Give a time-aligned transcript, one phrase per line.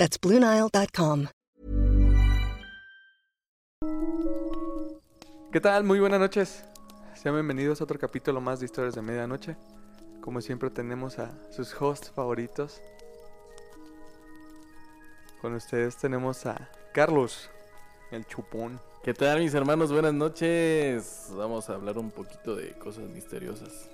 [0.00, 1.26] That's BlueNile.com.
[5.52, 5.84] ¿Qué tal?
[5.84, 6.64] Muy buenas noches.
[7.14, 9.58] Sean bienvenidos a otro capítulo más de Historias de Medianoche.
[10.22, 12.80] Como siempre tenemos a sus hosts favoritos.
[15.42, 17.50] Con ustedes tenemos a Carlos,
[18.10, 18.80] el chupón.
[19.04, 19.92] ¿Qué tal mis hermanos?
[19.92, 21.26] Buenas noches.
[21.32, 23.90] Vamos a hablar un poquito de cosas misteriosas.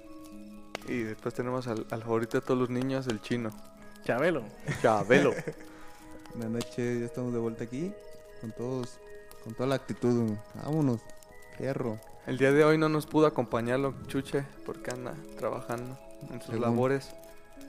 [0.87, 3.51] Y después tenemos al, al favorito de todos los niños, el chino.
[4.05, 4.45] Chabelo.
[4.81, 5.35] Chabelo.
[6.35, 7.93] Buenas noches, ya estamos de vuelta aquí
[8.41, 8.99] con todos,
[9.45, 10.33] con toda la actitud.
[10.63, 11.01] Vámonos,
[11.57, 11.99] fierro.
[12.27, 15.99] El día de hoy no nos pudo acompañarlo Chuche porque anda trabajando
[16.31, 16.61] en sus Según.
[16.63, 17.11] labores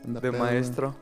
[0.03, 0.95] Anda de pedo, maestro.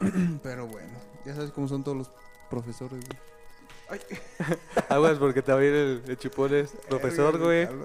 [0.00, 0.12] güey.
[0.42, 0.92] Pero bueno,
[1.24, 2.10] ya sabes cómo son todos los
[2.50, 3.04] profesores.
[3.06, 4.00] güey.
[4.88, 7.68] Aguas porque te va a ir el, el es profesor, güey.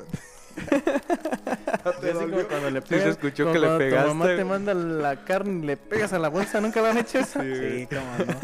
[1.83, 4.35] Así como cuando le Sí se pegas, escuchó como que le cuando pegaste, Tu mamá
[4.35, 6.61] te manda la carne y le pegas a la bolsa.
[6.61, 7.41] ¿Nunca lo han hecho eso?
[7.41, 8.39] Sí, cómo no.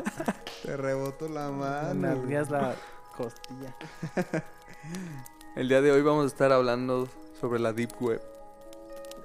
[0.63, 1.93] Te rebotó la mano.
[1.93, 2.75] Nalgueas la
[3.15, 3.75] costilla.
[5.55, 7.07] El día de hoy vamos a estar hablando
[7.39, 8.21] sobre la Deep Web.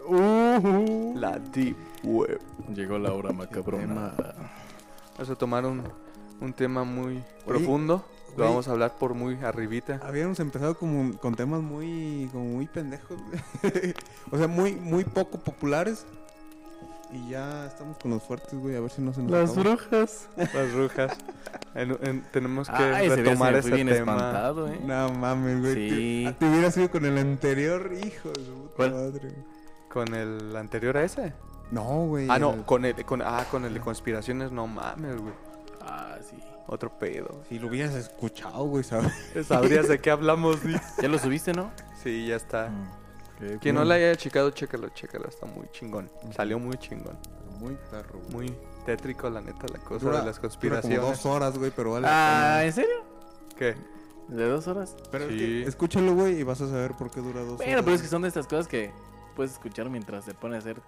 [0.07, 1.15] Uh.
[1.17, 2.41] La Deep Web.
[2.75, 4.13] Llegó la hora macabrona.
[5.15, 5.83] Vamos a tomar un,
[6.41, 8.05] un tema muy profundo.
[8.37, 10.01] Lo vamos a hablar por muy arribita.
[10.03, 13.19] Habíamos empezado como con temas muy, como muy pendejos.
[13.63, 13.95] güey.
[14.31, 16.07] o sea, muy, muy poco populares.
[17.13, 18.77] Y ya estamos con los fuertes, güey.
[18.77, 19.63] A ver si no se nos Las acaba.
[19.77, 20.29] brujas.
[20.37, 21.19] Las brujas.
[21.75, 24.13] En- en- tenemos que Ay, retomar ese bien tema.
[24.15, 24.81] espantado, eh.
[24.85, 25.75] No mames, güey.
[25.91, 26.25] Sí.
[26.29, 28.93] Te, te hubiera sido con el anterior, hijo de puta ¿Cuál?
[28.93, 29.33] madre.
[29.93, 31.33] ¿Con el anterior a ese?
[31.73, 32.29] No, güey.
[32.31, 35.35] Ah, no, el- con el, con, ah, con el de conspiraciones, no mames, güey.
[35.81, 36.37] Ah, sí.
[36.73, 37.43] Otro pedo.
[37.49, 39.13] Si lo hubieras escuchado, güey, ¿sabes?
[39.49, 40.75] Sabrías de qué hablamos, Di.
[41.03, 41.73] ¿Ya lo subiste, no?
[42.01, 42.71] Sí, ya está.
[43.41, 45.27] Qué Quien no la haya checado, chécalo, chécalo.
[45.29, 46.09] Está muy chingón.
[46.37, 47.19] Salió muy chingón.
[47.59, 48.51] Muy perro, güey.
[48.51, 50.99] Muy tétrico, la neta, la cosa Dura- de las dura conspiraciones.
[51.01, 52.07] como dos horas, güey, pero vale.
[52.09, 53.05] Ah, ¿en serio?
[53.57, 53.75] ¿Qué?
[54.29, 54.95] ¿De dos horas?
[55.13, 55.37] es sí.
[55.37, 57.85] que escúchalo, güey, y vas a saber por qué dura dos Bueno, horas.
[57.85, 58.93] pero es que son de estas cosas que
[59.35, 60.81] puedes escuchar mientras te pones a hacer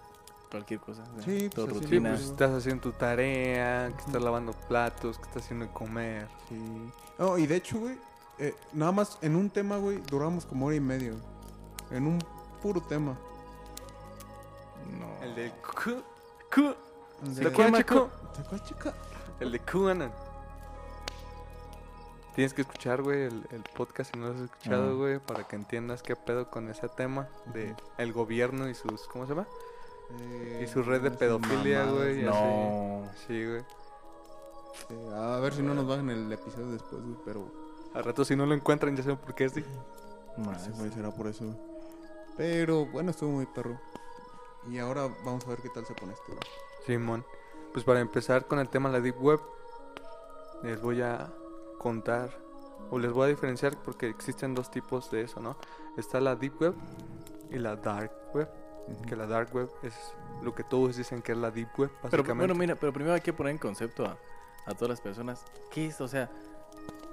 [0.53, 1.01] cualquier cosa.
[1.03, 2.09] o sea, Sí, pues así rutina.
[2.11, 6.27] pues estás haciendo tu tarea, que estás lavando platos, que estás haciendo de comer.
[6.47, 6.91] Sí.
[7.17, 7.97] No, y de hecho, güey,
[8.37, 11.11] eh, nada más en un tema, güey, duramos como hora y media.
[11.11, 11.97] güey.
[11.97, 12.19] En un
[12.61, 13.17] puro tema.
[14.99, 15.23] No.
[15.23, 16.03] El de Q,
[16.53, 16.75] Q,
[17.23, 18.09] El ¿de de- acuerdo, chico?
[18.35, 18.93] ¿Te acuerdas, chica?
[19.39, 20.11] El de QAnon.
[22.35, 25.55] Tienes que escuchar, güey, el, el podcast si no lo has escuchado, güey, para que
[25.55, 29.47] entiendas qué pedo con ese tema de el gobierno y sus, ¿cómo se llama?
[30.19, 32.39] Eh, Y su red de pedofilia, güey, así.
[32.39, 33.09] No.
[33.27, 33.63] Sí, güey.
[34.87, 37.51] Sí, a ver si no nos bajan el episodio después, güey, pero
[37.93, 39.63] Al rato si no lo encuentran ya saben por qué es así.
[40.37, 40.69] Más.
[40.77, 41.57] güey será por eso, güey.
[42.37, 43.79] Pero bueno, estuvo muy perro.
[44.69, 46.43] Y ahora vamos a ver qué tal se pone este, güey.
[46.85, 47.25] Simón.
[47.71, 49.39] Pues para empezar con el tema de la Deep Web,
[50.63, 51.31] les voy a
[51.77, 52.35] contar,
[52.89, 55.55] o les voy a diferenciar porque existen dos tipos de eso, ¿no?
[55.97, 56.75] Está la Deep Web
[57.51, 58.49] y la Dark Web.
[59.07, 59.93] Que la Dark Web es
[60.43, 62.33] lo que todos dicen que es la Deep Web, Pero básicamente.
[62.35, 64.17] bueno, mira, pero primero hay que poner en concepto a,
[64.65, 65.43] a todas las personas.
[65.71, 66.01] ¿Qué es?
[66.01, 66.29] O sea,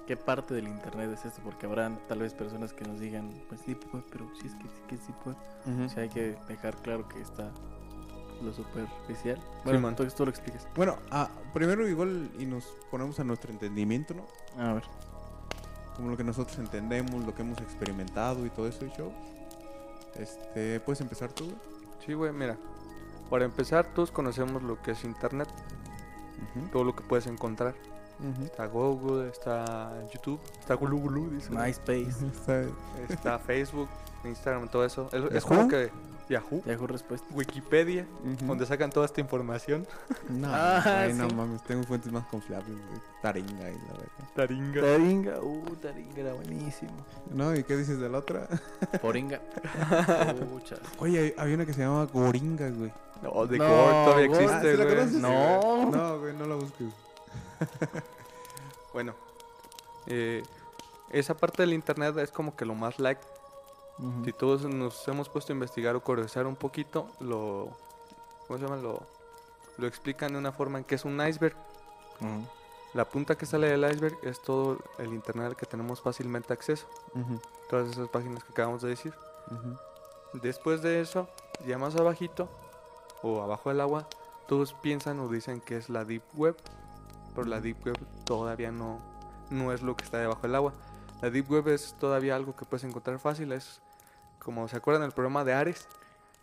[0.06, 1.41] ¿qué parte del internet es esto?
[1.44, 4.64] Porque habrán tal vez personas que nos digan, pues Deep Web, pero sí es que
[4.64, 5.36] sí que es Deep Web.
[5.86, 7.50] O sea, hay que dejar claro que está
[8.42, 9.38] lo superficial.
[9.64, 9.91] Bueno, man.
[9.91, 10.66] entonces tú lo expliques.
[10.75, 14.25] Bueno, ah, primero igual y nos ponemos a nuestro entendimiento, ¿no?
[14.62, 14.84] A ver.
[15.94, 19.12] Como lo que nosotros entendemos, lo que hemos experimentado y todo eso y show.
[20.16, 21.53] Este, ¿puedes empezar tú?
[22.04, 22.56] Sí, güey, mira.
[23.28, 25.48] Para empezar, todos conocemos lo que es Internet,
[26.72, 27.75] todo lo que puedes encontrar.
[28.43, 31.50] Está Google, está YouTube, está Gulu Gulu, dice.
[31.50, 32.26] MySpace.
[32.26, 32.64] Está-
[33.08, 33.88] Está Facebook,
[34.25, 35.08] Instagram, todo eso.
[35.12, 35.90] Es, es como que
[36.31, 37.27] Yahoo, Yahoo respuesta.
[37.35, 38.06] Wikipedia,
[38.47, 39.87] donde sacan toda esta información.
[40.31, 43.00] No, Ah, güey, no mames, tengo fuentes más confiables, güey.
[43.21, 44.29] Taringa y la verdad.
[44.35, 44.81] Taringa.
[44.81, 46.93] Taringa, uh, Taringa era buenísimo.
[47.35, 48.47] No, ¿y qué dices de la otra?
[49.03, 49.41] Poringa.
[50.50, 50.79] Puchas.
[51.00, 52.93] Oye, había una que se llamaba Goringa, güey.
[53.23, 54.44] No, de No, Gore todavía Gore.
[54.44, 55.21] existe, Ah, güey.
[55.21, 55.91] No.
[55.91, 56.87] No, güey, no la busques.
[58.93, 59.15] Bueno,
[60.06, 60.43] eh,
[61.11, 63.21] esa parte del internet es como que lo más like.
[64.00, 64.25] Ujú.
[64.25, 67.69] Si todos nos hemos puesto a investigar o curiosar un poquito, lo.
[68.47, 68.76] ¿Cómo se llama?
[68.76, 69.02] Lo,
[69.79, 71.55] lo explican de una forma en que es un iceberg.
[72.93, 76.87] La punta que sale del iceberg es todo el internet al que tenemos fácilmente acceso.
[77.69, 79.14] Todas esas páginas que acabamos de decir.
[80.32, 81.29] Después de eso,
[81.67, 82.49] ya más abajito
[83.23, 84.06] o abajo del agua,
[84.49, 86.56] todos piensan o dicen que es la deep web,
[87.35, 89.00] pero la deep web todavía no,
[89.50, 90.73] no es lo que está debajo del agua.
[91.23, 93.81] La deep web es todavía algo que puedes encontrar fácil, es
[94.40, 95.87] como se acuerdan del programa de Ares,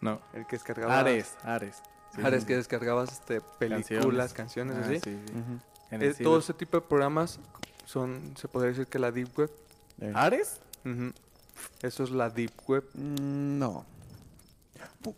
[0.01, 0.21] No.
[0.33, 1.81] el que descargaba Ares, Ares.
[2.15, 2.47] Sí, Ares sí.
[2.47, 4.95] que descargabas este, películas, canciones, Ah, así.
[4.95, 5.33] sí, sí.
[5.33, 5.59] Ujú.
[5.91, 7.39] En el Eh, todo ese tipo de programas
[7.85, 9.51] son, se podría decir que la deep web.
[9.99, 10.11] Eh.
[10.15, 10.59] ¿Ares?
[10.85, 11.11] Ujú.
[11.81, 13.85] Eso es la deep web, Mm, no.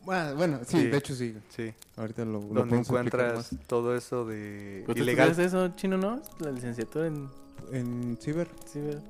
[0.08, 0.88] Ah, bueno, sí, Sí.
[0.88, 1.36] de hecho sí.
[1.50, 1.74] sí.
[1.98, 5.30] Ahorita lo, lo donde encuentras todo eso de ¿Tú ilegal.
[5.32, 6.22] estudias eso, chino, no?
[6.40, 7.30] La licenciatura en.
[7.72, 9.02] En ciber, ciber.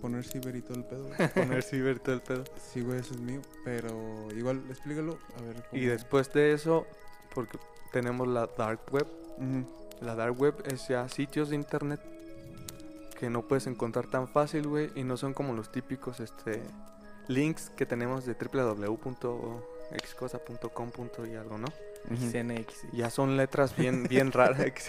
[0.00, 1.08] Poner ciber y todo el pedo.
[1.08, 1.28] güey.
[1.34, 2.44] poner ciber todo el pedo.
[2.72, 3.40] sí, güey, eso es mío.
[3.64, 5.18] Pero igual, explícalo.
[5.38, 5.64] A ver.
[5.72, 6.86] Y después de eso,
[7.34, 7.58] porque
[7.92, 9.06] tenemos la dark web.
[10.00, 12.00] La dark web es ya sitios de internet
[13.18, 16.60] que no puedes encontrar tan fácil, güey, y no son como los típicos este
[17.28, 20.90] links que tenemos de www.xcosa.com.
[21.30, 21.68] y algo, ¿no?
[22.10, 22.30] Ujú.
[22.32, 22.82] CNX.
[22.92, 24.88] Ya son letras bien bien raras, ex,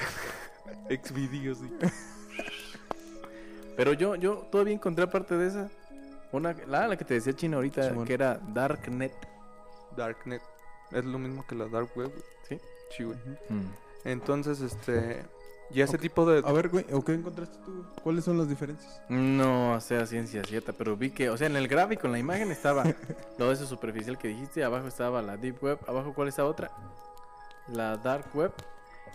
[0.89, 1.59] exvideos.
[1.59, 1.69] sí.
[3.75, 5.69] Pero yo, yo todavía encontré aparte de esa.
[6.31, 9.13] Una, la, la que te decía chino ahorita, que era Darknet.
[9.95, 10.41] Darknet
[10.91, 12.09] es lo mismo que la dark web.
[12.09, 12.23] güey.
[12.47, 12.59] ¿Sí?
[12.95, 13.17] Sí, güey.
[13.49, 13.71] Mm.
[14.05, 15.23] Entonces, este
[15.73, 17.83] y ese tipo de A ver, güey, ¿o qué encontraste tú?
[18.03, 19.01] ¿Cuáles son las diferencias?
[19.09, 22.51] No sea ciencia cierta, pero vi que, o sea, en el gráfico, en la imagen
[22.51, 22.83] estaba
[23.37, 26.69] todo eso superficial que dijiste, abajo estaba la Deep Web, abajo ¿cuál es la otra?
[27.69, 28.51] La Dark Web,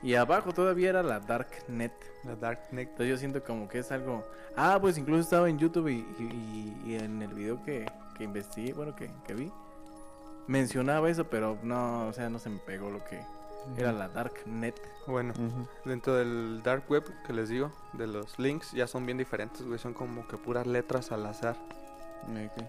[0.02, 1.92] y abajo todavía era la Darknet.
[2.24, 4.24] la darknet Entonces yo siento como que es algo...
[4.56, 7.86] Ah, pues incluso estaba en YouTube y, y- y en el video que,
[8.16, 9.52] que investigué, bueno, que, que vi,
[10.46, 13.20] mencionaba eso, pero no, o sea, no se me pegó lo que
[13.76, 14.80] era la Darknet.
[15.06, 15.32] Bueno,
[15.84, 19.78] dentro del dark web que les digo, de los links ya son bien diferentes, güey,
[19.78, 21.56] son como que puras letras al azar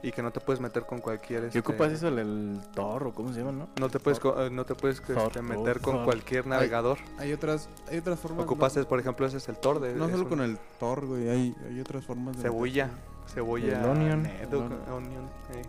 [0.02, 2.08] Y que no te puedes meter con cualquier ¿Qué este, ocupas eso?
[2.08, 3.68] El, el Tor o cómo se llama, no?
[3.80, 6.06] No te puedes co- eh, no te puedes este, Thor, meter con Thor.
[6.06, 6.98] cualquier navegador.
[7.18, 8.46] Hay otras, hay otras formas.
[8.46, 11.06] Ocupas, no, por ejemplo, ese es el Tor de no solo un- con el Tor,
[11.06, 11.28] güey.
[11.30, 12.44] Hay, hay otras formas de.
[12.44, 13.34] cebolla, meterse.
[13.34, 14.26] cebolla, El onion.
[14.26, 15.62] El eh.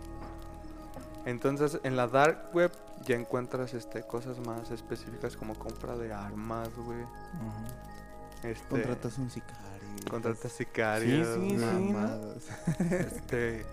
[1.25, 2.71] Entonces, en la dark web
[3.05, 7.03] ya encuentras este cosas más específicas como compra de armas, güey.
[8.43, 9.70] Este, Contratas un sicario.
[10.09, 12.85] Contratas sicarios, Sí, sí, sí.
[12.95, 13.65] Este,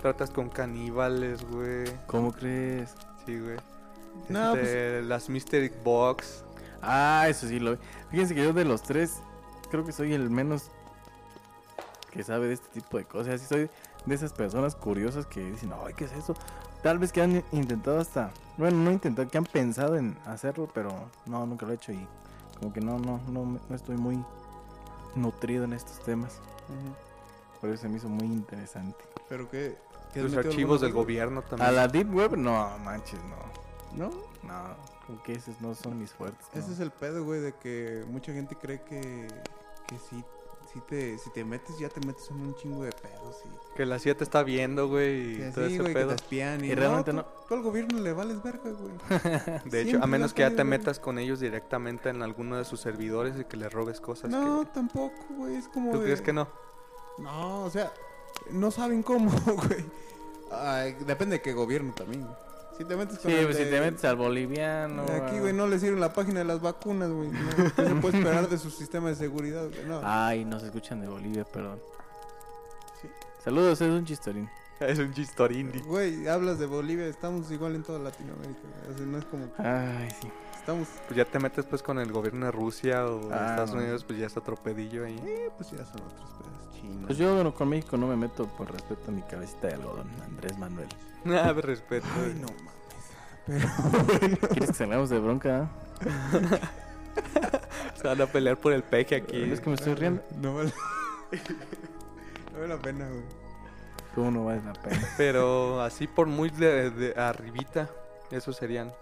[0.00, 1.84] tratas con caníbales, güey.
[2.06, 2.94] ¿Cómo crees?
[3.26, 3.56] Sí, güey.
[4.28, 6.44] No, Este, las Mystery Box.
[6.82, 7.78] Ah, eso sí lo vi.
[8.10, 9.18] Fíjense que yo de los tres
[9.70, 10.70] creo que soy el menos
[12.12, 13.40] que sabe de este tipo de cosas.
[13.40, 13.70] Sí soy
[14.06, 16.34] de esas personas curiosas que dicen, ay, ¿qué es eso?
[16.82, 20.90] Tal vez que han intentado hasta, bueno, no intentado, que han pensado en hacerlo, pero
[21.26, 22.06] no, nunca lo he hecho y
[22.60, 24.22] como que no, no, no, no estoy muy
[25.16, 26.40] nutrido en estos temas.
[27.60, 29.04] Por eso se me hizo muy interesante.
[29.28, 29.76] Pero qué.
[30.14, 31.68] Los archivos del gobierno también.
[31.68, 33.64] A la Deep Web, no, manches, no.
[33.96, 34.10] ¿No?
[34.42, 34.76] No,
[35.06, 36.46] como que esos no son mis fuertes.
[36.52, 36.60] no.
[36.60, 39.28] Ese es el pedo, güey, de que mucha gente cree que.
[39.86, 40.24] Que sí.
[40.74, 43.36] Si te, si te metes, ya te metes en un chingo de pedos.
[43.44, 46.08] Y, Que la CIA te está viendo, güey, y todo ese güey, que pedo.
[46.08, 46.64] te espían.
[46.64, 47.24] Y, Y realmente tú- no.
[47.48, 48.92] Tú al gobierno le vales verga, güey.
[49.70, 52.80] De hecho, a menos que ya te metas con ellos directamente en alguno de sus
[52.80, 54.30] servidores y que le robes cosas.
[54.30, 54.66] No, que...
[54.74, 55.54] tampoco, güey.
[55.54, 55.92] Es como.
[55.92, 56.48] ¿Tú de- crees que no?
[57.18, 57.92] No, o sea,
[58.50, 59.84] no saben cómo, güey.
[60.50, 62.34] Ay, depende de qué gobierno también, güey.
[62.76, 65.02] Si te metes con Sí, el pues si de- te metes al boliviano.
[65.02, 67.28] Aquí, a- güey, no le sirve la página de las vacunas, güey.
[67.28, 69.84] No, ¿Qué se puede esperar de su sistema de seguridad, güey?
[69.86, 70.00] No.
[70.02, 71.80] Ay, nos escuchan de Bolivia, perdón.
[73.00, 73.08] Sí.
[73.44, 74.48] Saludos, es un chistorín.
[74.80, 75.70] Es un chistorín.
[75.86, 78.58] Güey, hablas de Bolivia, estamos igual en toda Latinoamérica.
[78.92, 80.28] O sea, no es como Ay, sí.
[80.64, 80.88] Estamos.
[81.06, 83.78] Pues ya te metes pues con el gobierno de Rusia o de Ah, Estados no.
[83.80, 85.20] Unidos, pues ya está otro pedillo ahí.
[85.26, 87.04] Eh, pues ya son otros pedos chinos.
[87.06, 90.08] Pues yo bueno, con México no me meto por respeto a mi cabecita de algodón,
[90.24, 90.88] Andrés Manuel.
[91.24, 92.06] Nada de respeto.
[92.16, 92.74] Ay, no mames.
[93.46, 93.68] Pero
[94.18, 94.38] bueno.
[94.48, 95.68] ¿Quieres que salgamos de bronca?
[97.94, 99.42] Se van a pelear por el peje aquí.
[99.42, 100.22] Es que me estoy riendo.
[100.40, 100.72] No vale.
[102.52, 103.22] no vale la pena, güey.
[104.14, 105.08] ¿Cómo no vale la pena?
[105.16, 107.90] Pero así por muy de, de arribita,
[108.30, 108.92] esos serían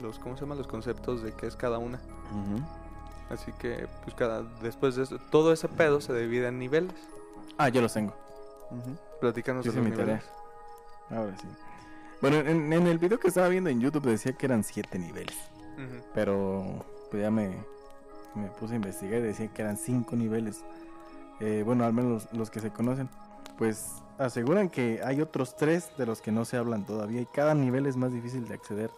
[0.00, 0.58] los, ¿cómo se llaman?
[0.58, 2.00] Los conceptos de qué es cada una.
[3.30, 6.94] Así que, pues cada, después de eso, todo ese pedo se divide en niveles.
[7.58, 8.12] Ah, yo los tengo.
[8.70, 8.96] Ujú.
[9.20, 10.22] Platícanos de los mi tarea.
[11.10, 11.46] Ahora sí.
[12.20, 15.36] Bueno, en, en el video que estaba viendo en YouTube decía que eran siete niveles.
[16.12, 17.56] Pero pues ya me,
[18.34, 20.62] me puse a investigar y decía que eran cinco niveles.
[21.40, 23.08] Eh, bueno, al menos los, los que se conocen.
[23.56, 23.86] Pues
[24.18, 27.22] aseguran que hay otros tres de los que no se hablan todavía.
[27.22, 28.90] Y cada nivel es más difícil de acceder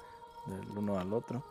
[0.46, 1.42] del uno al otro.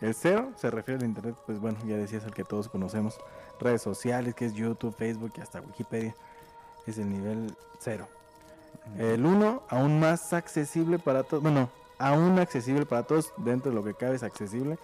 [0.00, 3.18] El cero se refiere al internet, pues bueno, ya decías el que todos conocemos.
[3.58, 6.14] Redes sociales, que es YouTube, Facebook y hasta Wikipedia.
[6.86, 8.08] Es el nivel cero.
[8.98, 11.42] El uno, aún más accesible para todos.
[11.42, 11.68] Bueno,
[11.98, 14.78] aún accesible para todos, dentro de lo que cabe es accesible.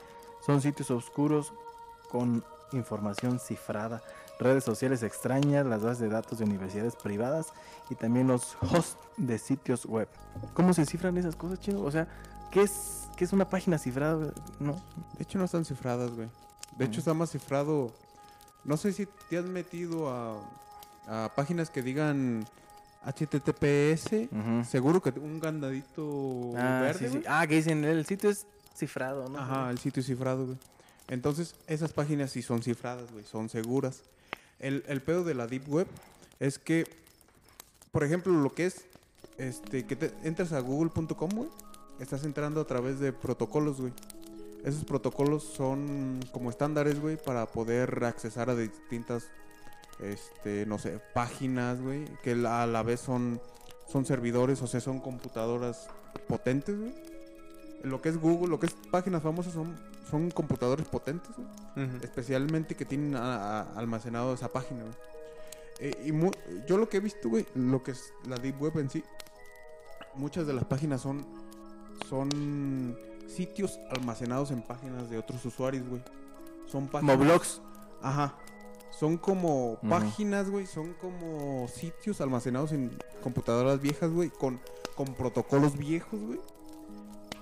[0.45, 1.53] Son sitios oscuros
[2.11, 4.03] con información cifrada,
[4.39, 7.53] redes sociales extrañas, las bases de datos de universidades privadas
[7.89, 10.09] y también los hosts de sitios web.
[10.55, 11.81] ¿Cómo se cifran esas cosas, chino?
[11.81, 12.07] O sea,
[12.51, 14.33] ¿qué es, qué es una página cifrada?
[14.59, 14.73] No.
[15.17, 16.29] De hecho, no están cifradas, güey.
[16.77, 17.93] De hecho, está más cifrado.
[18.65, 20.41] No sé si te has metido a,
[21.07, 22.45] a páginas que digan
[23.05, 24.29] HTTPS.
[24.31, 24.65] Ujú.
[24.69, 26.99] Seguro que un gandadito Ah, verde.
[26.99, 27.11] sí, sí.
[27.19, 27.25] güey.
[27.29, 29.39] Ah, que dicen, el sitio es cifrado, ¿no?
[29.39, 30.59] Ajá, el sitio es cifrado, güey.
[31.09, 34.03] Entonces, esas páginas sí son cifradas, güey, son seguras.
[34.59, 35.87] El, el pedo de la Deep Web
[36.41, 36.85] es que,
[37.93, 38.85] por ejemplo, lo que es,
[39.39, 41.49] este, que te entras a google.com, güey,
[42.01, 43.93] estás entrando a través de protocolos, güey.
[44.65, 49.25] Esos protocolos son como estándares, güey, para poder accesar a distintas,
[50.01, 53.41] este, no sé, páginas, güey, que a la vez son,
[53.89, 55.89] son servidores, o sea, son computadoras
[56.29, 56.95] potentes, güey.
[57.85, 59.77] Lo que es Google, lo que es páginas famosas son,
[60.11, 61.49] son computadores potentes, güey
[62.03, 64.95] especialmente que tienen a- a- almacenado esa página, güey.
[65.79, 66.31] Eh, y mu-
[66.67, 69.05] yo lo que he visto, güey, lo que es la Deep Web en sí,
[70.15, 71.27] muchas de las páginas son,
[72.09, 76.03] son sitios almacenados en páginas de otros usuarios, güey.
[76.67, 77.19] Son Como páginas...
[77.19, 77.63] blogs.
[78.03, 78.35] Ajá.
[78.91, 84.59] Son como páginas, güey, son como sitios almacenados en computadoras viejas, güey, con,
[84.95, 86.41] con protocolos viejos, güey,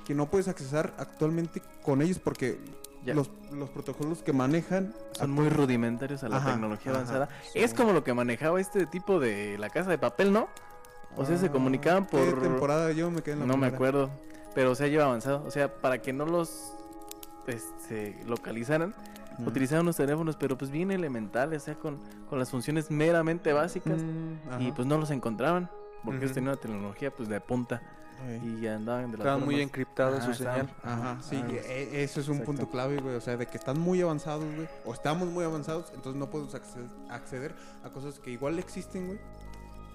[0.04, 2.58] que no puedes accesar actualmente con ellos porque
[3.04, 3.14] Ya.
[3.14, 7.28] los, los protocolos que manejan Son muy rudimentarios a la Ajá, tecnología ajá, avanzada.
[7.54, 10.48] Es como lo que manejaba este tipo de la casa de papel, ¿no?
[11.16, 12.42] O sea, se Ah, comunicaban ¿qué por...
[12.42, 14.10] temporada yo me quedé en la No me acuerdo.
[14.54, 15.42] Pero o sea, lleva avanzado.
[15.46, 16.72] O sea, para que no los
[17.46, 18.94] este, localizaran,
[19.38, 19.48] Ujú.
[19.50, 24.00] utilizaban los teléfonos, pero pues bien elementales, o sea, con, con las funciones meramente básicas.
[24.02, 25.68] Mm, Y pues no los encontraban.
[26.04, 26.34] Porque ellos Ujú.
[26.34, 27.82] tenían una tecnología pues de punta.
[28.42, 29.70] Y andaban de las Estaba muy Ajá,
[30.22, 30.70] su estaban- señal.
[30.82, 32.52] Ajá, sí, Ah, e- eso es un exacto.
[32.52, 33.16] punto clave, güey.
[33.16, 34.68] O sea, de que están muy avanzados, güey.
[34.84, 39.18] O estamos muy avanzados, entonces no podemos acce- acceder a cosas que igual existen, güey.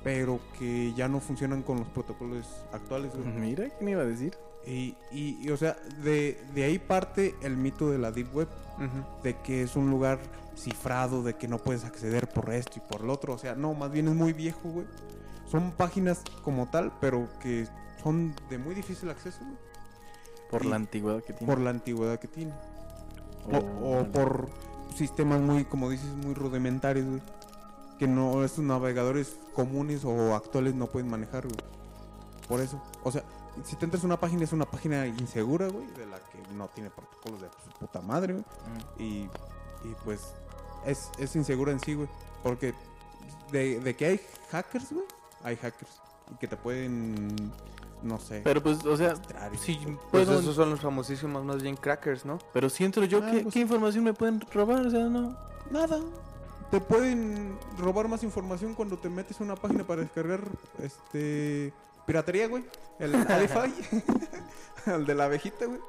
[0.04, 3.26] Pero que ya no funcionan con los protocolos actuales, güey.
[3.30, 4.38] Mira, ¿quién iba a decir?
[4.66, 8.48] Y, y, y, o sea, de, de ahí parte el mito de la Deep Web.
[9.24, 10.20] De que es un lugar
[10.56, 13.34] cifrado, de que no puedes acceder por esto y por lo otro.
[13.34, 14.86] O sea, no, más bien es muy viejo, güey.
[15.52, 17.68] Son páginas como tal, pero que
[18.02, 19.58] son de muy difícil acceso, güey.
[20.50, 21.54] Por Y- la antigüedad que tiene.
[21.54, 22.54] Por la antigüedad que tiene.
[23.52, 24.48] O, Oh, o por
[24.96, 27.22] sistemas muy, como dices, muy rudimentarios, güey.
[27.98, 31.58] Que no, estos navegadores comunes o actuales no pueden manejar, güey.
[32.48, 32.82] Por eso.
[33.04, 33.24] O sea,
[33.64, 36.68] si te entras a una página, es una página insegura, güey, de la que no
[36.70, 38.46] tiene protocolos de su puta madre, güey.
[38.98, 39.02] Mm.
[39.02, 39.08] Y,
[39.90, 40.22] y pues
[40.86, 42.08] es, es insegura en sí, güey.
[42.44, 42.74] Porque
[43.52, 45.06] de, de que hay hackers, güey,
[45.44, 45.92] hay hackers.
[46.32, 47.52] Y que te pueden,
[48.04, 48.42] no sé.
[48.44, 49.16] Pero pues, o sea,
[49.60, 49.76] si
[50.12, 50.40] Pues puedo...
[50.40, 52.38] esos son los famosísimos más bien crackers, ¿no?
[52.54, 54.86] Pero si entro yo, Ah, ¿qué, pues- qué información me pueden robar?
[54.86, 55.36] O sea, no...
[55.72, 56.00] Nada.
[56.72, 60.42] Te pueden robar más información cuando te metes a una página para descargar
[60.84, 61.74] este
[62.10, 62.66] piratería, güey.
[62.98, 63.72] El Alify.
[64.88, 65.80] el de la abejita, güey.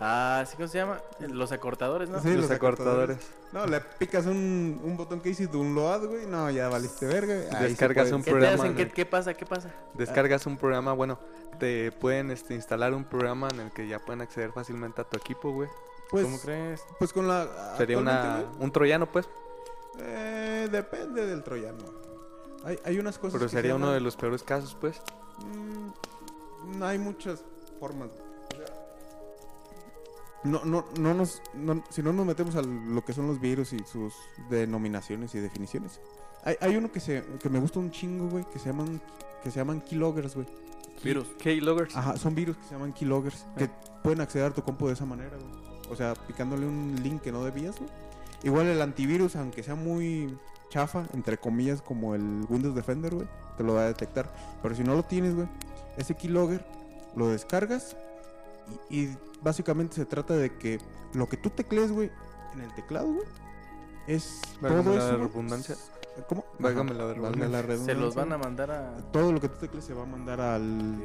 [0.00, 1.00] Ah, ¿sí cómo se llama?
[1.20, 2.20] Los acortadores, ¿no?
[2.20, 3.18] Sí, los, acortadores.
[3.52, 6.26] No, le picas un, un botón que dice download, güey.
[6.26, 7.34] No, ya valiste verga.
[7.56, 8.90] Ahí Descargas un ¿Qué te programa hacen?
[8.90, 9.34] ¿Qué, pasa?
[9.34, 9.70] ¿Qué pasa?
[9.94, 11.18] Descargas un programa, bueno,
[11.58, 15.16] te pueden este, instalar un programa en el que ya pueden acceder fácilmente a tu
[15.16, 15.68] equipo, güey.
[16.10, 16.84] Pues, ¿Cómo crees?
[16.98, 17.76] pues con la.
[17.76, 19.28] Sería una, güey, un troyano, pues,
[20.00, 21.84] eh, depende del troyano.
[22.64, 23.34] Hay, hay unas cosas.
[23.34, 25.00] pero que se sería uno llaman- de los peores casos, pues.
[25.46, 27.44] Mm, hay muchas
[27.80, 28.10] formas.
[28.52, 28.66] O sea,
[30.44, 33.72] no, no, no nos, no- si no nos metemos a lo que son los virus
[33.72, 34.14] y sus
[34.50, 36.00] denominaciones y definiciones.
[36.44, 39.00] Hay, hay uno que se, que me gusta un chingo, güey, que se llaman,
[39.42, 40.46] que se llaman keyloggers, güey.
[41.02, 41.28] Virus.
[41.38, 41.96] Keyloggers.
[41.96, 43.68] Ajá, son virus que se llaman keyloggers, que
[44.02, 45.68] pueden acceder a tu compu de esa manera, güey.
[45.90, 47.90] O sea, picándole un link que no debías, güey.
[48.42, 50.36] Igual el antivirus, aunque sea muy
[50.70, 54.32] chafa, entre comillas, como el Windows Defender, güey, te lo va a detectar.
[54.62, 55.48] Pero si no lo tienes, güey,
[55.98, 56.64] ese keylogger
[57.14, 57.96] lo descargas
[58.88, 60.78] y, y básicamente se trata de que
[61.12, 62.10] lo que tú teclees, güey,
[62.54, 63.26] en el teclado, güey,
[64.06, 65.16] es Válgame todo la eso.
[65.18, 65.76] redundancia.
[66.28, 66.44] ¿Cómo?
[66.58, 67.94] Válgame la válgame redundancia.
[67.94, 68.96] Se los van a mandar a...
[69.12, 70.96] Todo lo que tú teclees se va a mandar al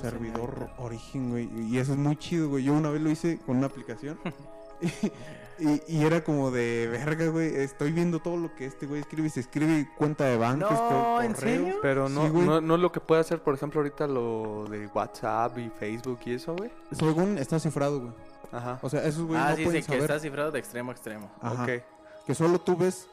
[0.00, 0.82] servidor señorita.
[0.82, 1.48] origen, güey.
[1.68, 2.64] Y eso es muy chido, güey.
[2.64, 4.18] Yo una vez lo hice con una aplicación.
[5.58, 7.56] y, y era como de verga, güey.
[7.56, 9.26] Estoy viendo todo lo que este güey escribe.
[9.28, 11.38] Y se escribe cuenta de bancos, No, ¿en correos.
[11.38, 11.78] serio?
[11.82, 14.86] Pero no, Sí, no, no es lo que puede hacer, por ejemplo, ahorita lo de
[14.88, 16.70] WhatsApp y Facebook y eso, güey.
[16.92, 18.12] Según está cifrado, güey.
[18.52, 18.78] Ajá.
[18.82, 20.10] O sea, esos güeyes ah, no sí, pueden sí, que saber.
[20.10, 21.30] está cifrado de extremo a extremo.
[21.40, 21.62] Ajá.
[21.64, 21.70] Ok.
[22.26, 23.08] Que solo tú ves.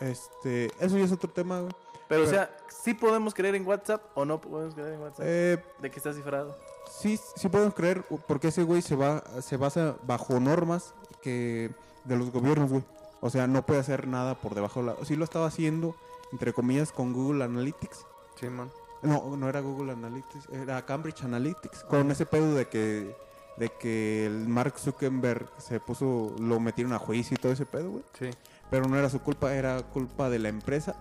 [0.00, 0.66] Este.
[0.80, 1.72] Eso ya es otro tema, güey.
[2.08, 5.24] Pero, o sea, ¿sí podemos creer en WhatsApp o no podemos creer en WhatsApp?
[5.26, 6.56] Eh, ¿De que está cifrado?
[6.90, 10.92] sí, sí podemos creer, porque ese güey se va, se basa bajo normas
[11.22, 11.70] que
[12.04, 12.84] de los gobiernos, güey.
[13.20, 15.04] O sea, no puede hacer nada por debajo de la.
[15.04, 15.94] Sí lo estaba haciendo,
[16.32, 18.04] entre comillas, con Google Analytics.
[18.38, 18.70] Simón.
[19.02, 21.84] No, no era Google Analytics, era Cambridge Analytics.
[21.84, 23.14] Con ese pedo de que
[23.56, 27.90] de que el Mark Zuckerberg se puso, lo metieron a juicio y todo ese pedo,
[27.90, 28.04] güey.
[28.18, 28.30] Sí.
[28.70, 30.96] Pero no era su culpa, era culpa de la empresa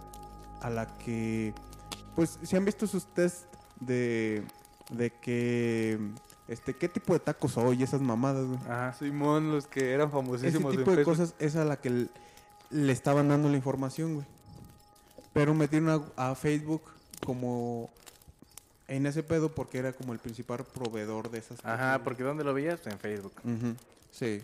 [0.61, 1.53] a la que,
[2.15, 3.45] pues, si han visto sus test
[3.79, 4.43] de,
[4.89, 5.97] de que,
[6.47, 8.59] este, qué tipo de tacos soy y esas mamadas, güey.
[8.65, 8.93] Ajá.
[8.93, 12.07] Simón, los que eran Ese famosísimos tipo en de cosas es a la que
[12.69, 14.25] le estaban dando la información, güey.
[15.33, 16.81] Pero metieron a, a Facebook
[17.25, 17.89] como
[18.87, 21.99] en ese pedo porque era como el principal proveedor de esas Ajá, cosas.
[22.03, 22.85] porque ¿dónde lo veías?
[22.87, 23.33] En Facebook.
[23.45, 23.75] Ujú,
[24.11, 24.41] Sí.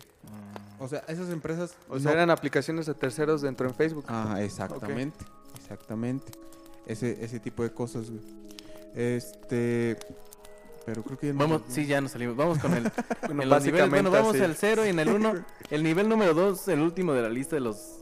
[0.78, 0.82] Mm.
[0.82, 1.74] O sea, esas empresas...
[1.90, 4.06] O sea, no- eran aplicaciones de terceros dentro en Facebook.
[4.08, 5.26] Ah, exactamente.
[5.60, 6.32] Exactamente.
[6.86, 8.22] Ese, ese tipo de cosas, güey.
[8.94, 9.98] Este...
[10.86, 12.36] Pero creo que ya no- Vamos, sí, ya nos salimos.
[12.36, 12.82] Vamos con el,
[13.26, 13.90] Bueno, en los niveles.
[13.90, 15.34] Bueno, vamos al 0 y en el 1.
[15.70, 17.98] El nivel número 2, el último de la lista de los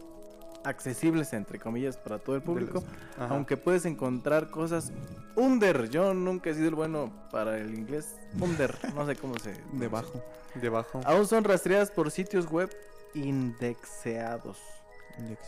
[0.63, 2.83] accesibles, entre comillas, para todo el público.
[3.19, 4.93] Aunque puedes encontrar cosas
[5.35, 5.89] under.
[5.91, 8.15] Yo nunca he sido el bueno para el inglés.
[8.41, 9.55] Under, no sé cómo se.
[9.73, 10.23] Debajo.
[10.55, 11.01] Debajo.
[11.05, 12.71] Aún son rastreadas por sitios web
[13.15, 14.59] indexeados.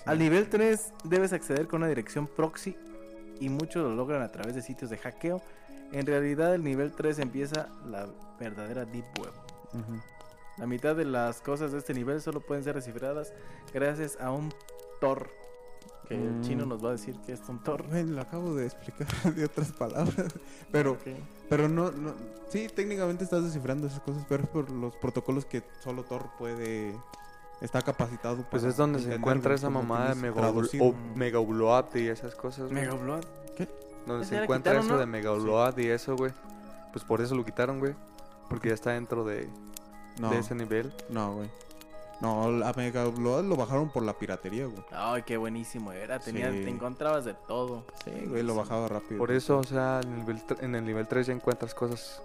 [0.07, 2.77] Al nivel 3 debes acceder con una dirección proxy
[3.41, 5.43] y muchos lo logran a través de sitios de hackeo.
[5.93, 8.07] En realidad el nivel 3 empieza la
[8.39, 9.33] verdadera deep web.
[9.73, 10.01] Ujú.
[10.59, 13.33] La mitad de las cosas de este nivel solo pueden ser descifradas
[13.73, 14.53] gracias a un
[15.01, 15.31] Tor.
[16.09, 16.41] Que el Mm.
[16.43, 17.87] chino nos va a decir que es un Tor.
[17.87, 20.35] Bueno, lo acabo de explicar de otras palabras.
[20.73, 21.07] Pero, Ok.
[21.49, 22.13] pero no, no...
[22.49, 26.95] Sí, técnicamente estás descifrando esas cosas, pero es por los protocolos que solo Tor puede...
[27.61, 30.85] Está capacitado Pues para es donde se encuentra esa mamada de tienes mega, traducido.
[30.87, 32.71] o mega upload y esas cosas.
[32.71, 32.75] güey.
[32.85, 33.25] Mega Blood.
[34.09, 35.01] Donde se encuentra quitaron, eso ¿no?
[35.01, 36.33] de mega upload y eso, güey.
[36.93, 37.95] Pues por eso lo quitaron, güey.
[38.49, 39.49] Porque ya está dentro de,
[40.19, 40.93] No, de ese nivel.
[41.11, 41.51] no, güey.
[42.21, 44.83] No, la Mega Upload lo bajaron por la piratería, güey.
[44.91, 46.19] Ay, qué buenísimo era.
[46.19, 46.65] Tenía, Sí.
[46.65, 47.85] Te encontrabas de todo.
[48.05, 49.19] Sí, güey, lo bajaba rápido.
[49.19, 52.21] Por eso, o sea, en el nivel, en el nivel 3 ya encuentras cosas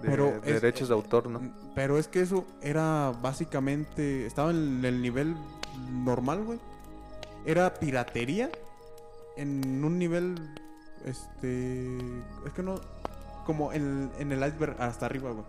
[0.00, 1.42] de, Pero de es- derechos de autor, ¿no?
[1.74, 4.24] Pero es que eso era básicamente.
[4.24, 5.36] Estaba en el nivel
[5.90, 6.58] normal, güey.
[7.44, 8.48] Era piratería.
[9.36, 10.34] En un nivel.
[11.06, 11.96] Este.
[12.46, 12.74] Es que no.
[13.46, 15.44] Como en, en el iceberg hasta arriba, güey.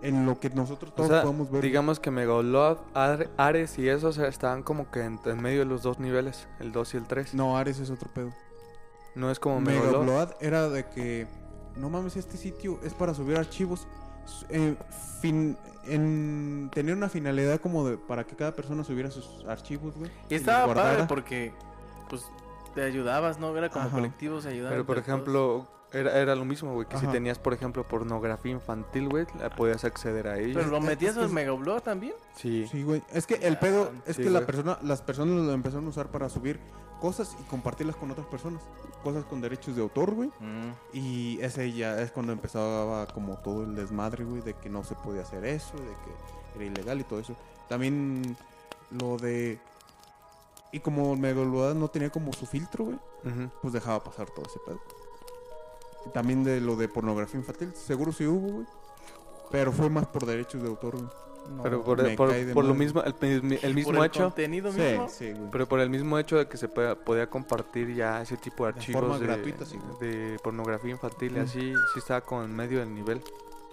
[0.00, 1.60] En lo que nosotros O todos sea, podemos ver.
[1.62, 5.42] digamos que Mega Upload, Are- Ares y eso o sea, estaban como que en, en
[5.42, 7.34] medio de los dos niveles, el 2 y el 3.
[7.34, 8.30] No, Ares es otro pedo.
[9.16, 10.02] No es como Mega Mega Upload.
[10.28, 11.26] Upload era de que.
[11.76, 13.88] No mames, este sitio es para subir archivos.
[14.48, 14.76] eh,
[15.20, 15.56] fin,
[15.86, 20.12] en, tenía una finalidad como de para que cada persona subiera sus archivos, güey.
[20.28, 20.90] Y estaba guardara.
[20.92, 21.52] padre porque,
[22.08, 22.22] pues,
[22.74, 23.56] te ayudabas, ¿no?
[23.56, 23.96] Era como Ajá.
[23.96, 24.70] colectivos ayudando.
[24.70, 29.08] Pero por ejemplo, era, era lo mismo, güey, que si tenías, por ejemplo, pornografía infantil,
[29.08, 30.54] güey, la podías acceder a ella.
[30.54, 32.14] Pero lo metías al Megablog también.
[32.36, 32.66] Sí.
[32.70, 33.02] Sí, güey.
[33.12, 36.08] Es que el pedo es Sí, que la persona, las personas lo empezaron a usar
[36.08, 36.60] para subir
[37.00, 38.62] cosas y compartirlas con otras personas.
[39.02, 40.30] Cosas con derechos de autor, güey.
[40.92, 44.94] Y ese ya es cuando empezaba como todo el desmadre, güey, de que no se
[44.94, 47.34] podía hacer eso, de que era ilegal y todo eso.
[47.68, 48.36] También
[48.90, 49.58] lo de...
[50.72, 52.98] Y como Megalodon no tenía como su filtro, güey,
[53.60, 54.80] pues dejaba pasar todo ese pedo.
[56.06, 58.66] Y también de lo de pornografía infantil, seguro sí hubo, güey.
[59.50, 61.08] Pero fue más por derechos de autor, güey.
[61.50, 65.08] No, Pero por, por- lo mismo, el, el Por mismo hecho, contenido Sí, mismo.
[65.08, 65.50] sí, güey.
[65.50, 68.72] pero por el mismo hecho de que se pueda- podía compartir ya ese tipo de
[68.72, 70.12] De archivos de, gratuita, sí, güey.
[70.12, 71.42] de pornografía infantil y Mm.
[71.42, 71.60] así,
[71.92, 73.20] sí estaba como en medio del nivel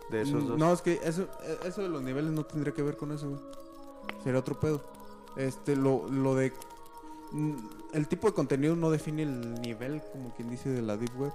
[0.09, 0.57] de esos dos.
[0.57, 3.29] No, es que eso, eh, eso de los niveles no tendría que ver con eso,
[3.29, 3.41] güey.
[4.23, 4.81] Sería otro pedo.
[5.35, 6.53] Este, lo, lo de...
[7.93, 11.31] El tipo de contenido no define el nivel, como quien dice, de la Deep Web.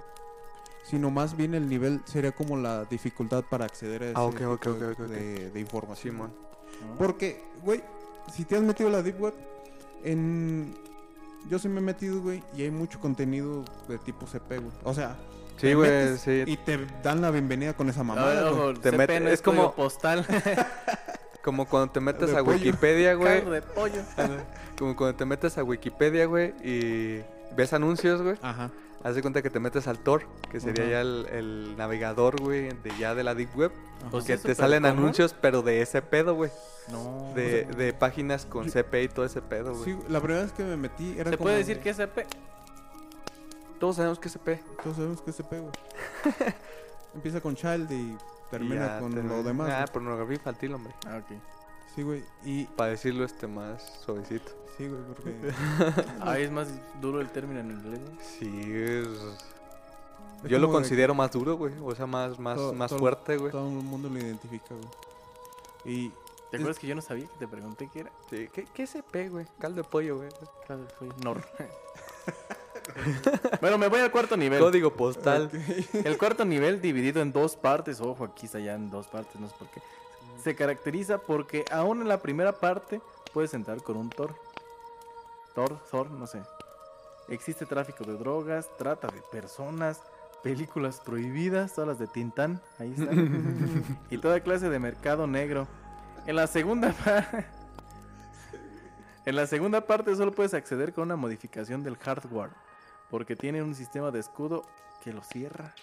[0.83, 4.51] Sino más bien el nivel sería como la dificultad para acceder a ese Ah, tipo
[4.51, 4.65] ok,
[5.07, 6.31] de- información.
[6.97, 7.81] Porque, güey,
[8.33, 9.33] si te has metido a la Deep Web,
[10.03, 10.75] en...
[11.49, 14.71] Yo sí me he metido, güey, y hay mucho contenido de tipo CP, güey.
[14.83, 15.17] O sea...
[15.57, 16.43] Sí, güey, sí.
[16.47, 19.41] Y te dan la bienvenida con esa A ver, mamada, Te CP mete- no es
[19.41, 20.25] como- postal.
[21.43, 22.57] Como cuando te metes De a pollo.
[22.57, 23.41] Wikipedia, güey.
[23.45, 24.01] De pollo.
[24.77, 27.21] Como cuando te metes a Wikipedia, güey, y
[27.55, 28.37] ves anuncios, güey.
[28.41, 28.71] Ajá.
[29.03, 30.91] Haz de cuenta que te metes al Tor, que sería Ajá.
[30.93, 33.71] ya el, el navegador, güey, de ya de la Deep Web.
[34.09, 34.99] Pues que te salen común.
[34.99, 36.49] anuncios, pero de ese pedo, güey.
[36.89, 37.33] No.
[37.35, 39.83] De, de páginas con yo- CP y todo ese pedo, güey.
[39.83, 42.25] Sí, la primera vez que me metí era ¿Se como- puede decir que es CP?
[43.79, 44.61] Todos sabemos que es CP.
[44.81, 45.71] Todos sabemos que es CP, güey.
[47.15, 48.15] Empieza con Child y
[48.57, 49.69] termina con lo demás.
[49.71, 50.93] Ah, pornografía infantil, hombre.
[51.07, 51.37] Ah, ok.
[51.95, 52.23] Sí, güey.
[52.43, 54.51] Y Para decirlo este más suavecito.
[54.77, 55.51] sí, güey, porque
[56.21, 56.67] Ah, es más
[57.01, 57.99] duro el término en inglés.
[57.99, 58.17] ¿no?
[58.21, 59.07] Sí, es...
[60.43, 61.73] Es Yo lo de considero más duro, güey.
[61.81, 63.51] O sea, más, más, Todo- más todo- fuerte, güey.
[63.51, 64.87] todo el mundo lo identifica, güey.
[65.85, 66.11] Y
[66.51, 68.11] ¿Te acuerdas que yo no sabía que te pregunté qué era?
[68.29, 69.45] Sí, ¿Qué, ¿Qué es EP, güey?
[69.59, 70.29] Caldo de pollo, güey.
[70.67, 71.43] Claro, fue Nor.
[73.61, 74.59] bueno, me voy al cuarto nivel.
[74.59, 75.49] Código postal.
[75.93, 79.47] El cuarto nivel dividido en dos partes, ojo, aquí está ya en dos partes, no
[79.47, 79.81] sé por qué.
[80.43, 83.01] Se caracteriza porque aún en la primera parte
[83.33, 84.35] puedes entrar con un Thor.
[85.55, 86.41] Thor, Thor, no sé.
[87.29, 90.01] Existe tráfico de drogas, trata de personas,
[90.43, 93.97] películas prohibidas, todas las de Tintán, ahí están.
[94.09, 95.67] y toda clase de mercado negro.
[96.25, 97.45] En la segunda parte...
[99.25, 102.49] En la segunda parte solo puedes acceder con una modificación del hardware,
[103.09, 104.63] porque tiene un sistema de escudo
[105.03, 105.73] que lo cierra.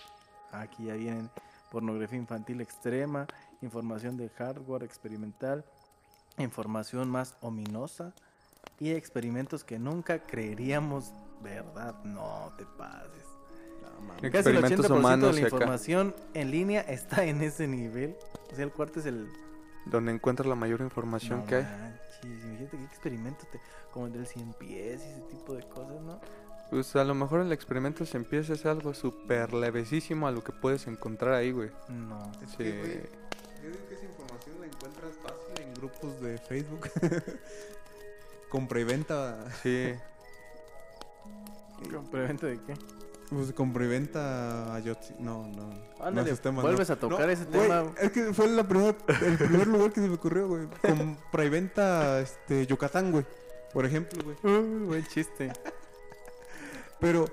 [0.52, 1.30] Aquí ya vienen
[1.70, 3.26] pornografía infantil extrema,
[3.62, 5.64] información de hardware experimental,
[6.38, 8.12] información más ominosa
[8.78, 12.02] y experimentos que nunca creeríamos verdad.
[12.04, 13.30] No te pases.
[14.32, 15.56] Casi el Experimentos 80% humanos de la acá.
[15.56, 18.16] información en línea está en ese nivel.
[18.50, 19.28] O sea, el cuarto es el...
[19.86, 21.64] Donde encuentras la mayor información No que hay.
[21.64, 23.60] manches, imagínate qué experimento te...
[23.92, 26.20] Como el del 100 pies y ese tipo de cosas, ¿no?
[26.70, 30.52] Pues a lo mejor el experimento se empieza es algo súper levesísimo a lo que
[30.52, 31.70] puedes encontrar ahí, güey.
[31.88, 32.30] No.
[32.44, 32.56] Es Sí.
[32.58, 32.92] que, güey,
[33.62, 36.88] yo digo que esa información la encuentras fácil en grupos de Facebook.
[38.50, 39.44] compra y venta.
[39.62, 39.94] Sí.
[41.92, 42.74] ¿Experimento de qué?
[43.30, 45.14] Pues compra y venta Ayotzi.
[45.18, 45.68] No, no.
[45.72, 46.94] no Ándale, esos temas, vuelves no.
[46.94, 47.92] a tocar No, ese güey, tema.
[48.00, 50.66] Es que fue la primer, el primer lugar que se me ocurrió, güey.
[50.82, 53.24] Compra y venta este, Yucatán, güey.
[53.72, 54.36] Por ejemplo, güey.
[54.42, 55.52] Uy, buen chiste.
[57.00, 57.26] Pero,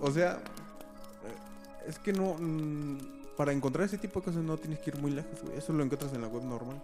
[0.00, 2.34] o sea, eh, es que no.
[2.38, 2.98] mm,
[3.36, 5.56] para encontrar ese tipo de cosas no tienes que ir muy lejos, güey.
[5.58, 6.80] Eso lo encuentras en la web normal.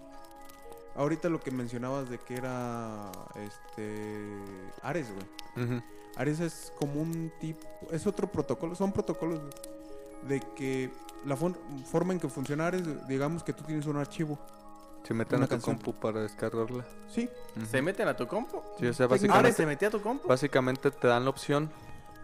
[0.96, 3.11] Ahorita lo que mencionabas de que era.
[3.37, 4.26] Este.
[4.83, 5.83] Ares, güey.
[6.16, 7.66] Ares es como un tipo.
[7.92, 8.74] Es otro protocolo.
[8.74, 9.53] Son protocolos, güey,
[10.29, 10.90] De que
[11.24, 14.38] la forma en que funciona Ares, digamos que tú tienes un archivo.
[15.07, 15.76] Se meten Una a tu canción.
[15.76, 16.85] compu para descargarla.
[17.09, 17.29] Sí.
[17.70, 18.61] ¿Se meten a tu compu?
[18.79, 20.26] Sí, o sea, ¿Ares básicamente, se metió a tu compu?
[20.29, 21.70] básicamente te dan la opción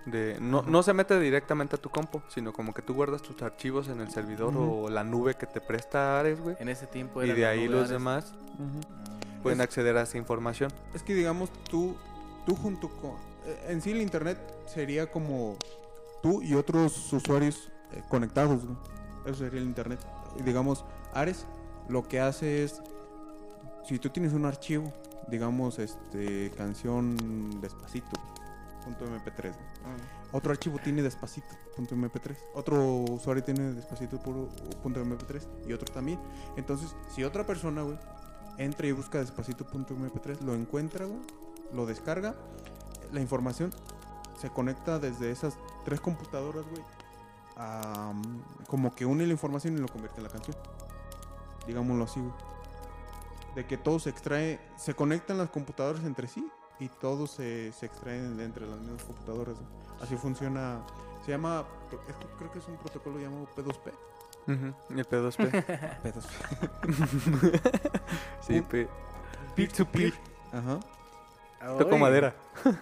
[0.07, 0.39] de...
[0.41, 3.89] No, no se mete directamente a tu compu, sino como que tú guardas tus archivos
[3.89, 6.57] en el servidor o la nube que te presta Ares, güey.
[6.61, 7.91] En ese tiempo Y era de la ahí los Ares.
[7.91, 8.35] demás
[9.43, 10.73] pueden Es- acceder a esa información.
[10.95, 11.97] Es que digamos tú,
[12.47, 13.13] tú junto con...
[13.45, 15.57] eh, En sí el internet sería como
[16.23, 18.77] tú y otros usuarios eh, conectados, güey.
[19.27, 20.01] Eso sería el internet.
[20.39, 21.47] Y digamos, Ares
[21.89, 22.81] lo que hace es,
[23.85, 24.93] si tú tienes un archivo,
[25.29, 28.11] digamos, este, canción despacito,
[28.95, 29.97] mp3, güey.
[30.33, 32.37] Otro archivo tiene despacito, punto mp3.
[32.55, 34.49] Otro usuario tiene despacito puro
[34.83, 36.19] punto mp3 y otro también.
[36.57, 37.99] Entonces, si otra persona, güey,
[38.59, 41.21] entra y busca despacito punto mp3, lo encuentra, güey,
[41.73, 42.35] lo descarga,
[43.13, 43.71] la información
[44.41, 46.83] se conecta desde esas tres computadoras, güey,
[47.57, 50.57] a, mm, como que une la información y lo convierte en la canción.
[51.67, 52.33] Digámoslo así, güey.
[53.55, 56.47] De que todo se extrae, se conectan las computadoras entre sí
[56.79, 59.57] y todo se, se extrae de entre las mismas computadoras.
[60.01, 60.81] Así funciona.
[61.25, 61.65] Se llama,
[62.09, 63.93] es que creo que es un protocolo llamado P2P.
[64.49, 65.65] Ujú, Y el P2P.
[66.03, 67.61] P2P.
[68.47, 68.89] sí, P...
[69.57, 70.13] P2P.
[70.53, 70.81] Ajá.
[71.79, 72.35] Toco madera.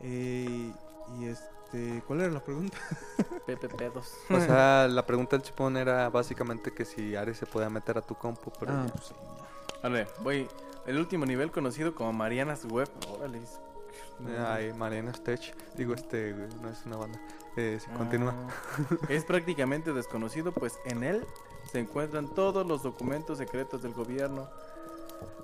[0.00, 0.72] Eh,
[1.18, 2.76] y este, ¿cuál era la pregunta?
[3.46, 4.02] PPP2.
[4.30, 8.02] O sea, la pregunta del chipón era básicamente que si Ares se podía meter a
[8.02, 8.92] tu compu, pero Ah, ya.
[8.92, 9.14] pues sí.
[9.82, 10.46] Vale, voy.
[10.86, 12.88] El último nivel conocido como Marianas Web.
[13.10, 13.40] Órale.
[14.46, 15.54] Ay, Mariana Stech.
[15.76, 17.20] Digo, este, no es una banda.
[17.56, 18.34] Eh, sí, continúa.
[18.36, 21.26] Ah, es prácticamente desconocido, pues en él
[21.70, 24.48] se encuentran todos los documentos secretos del gobierno.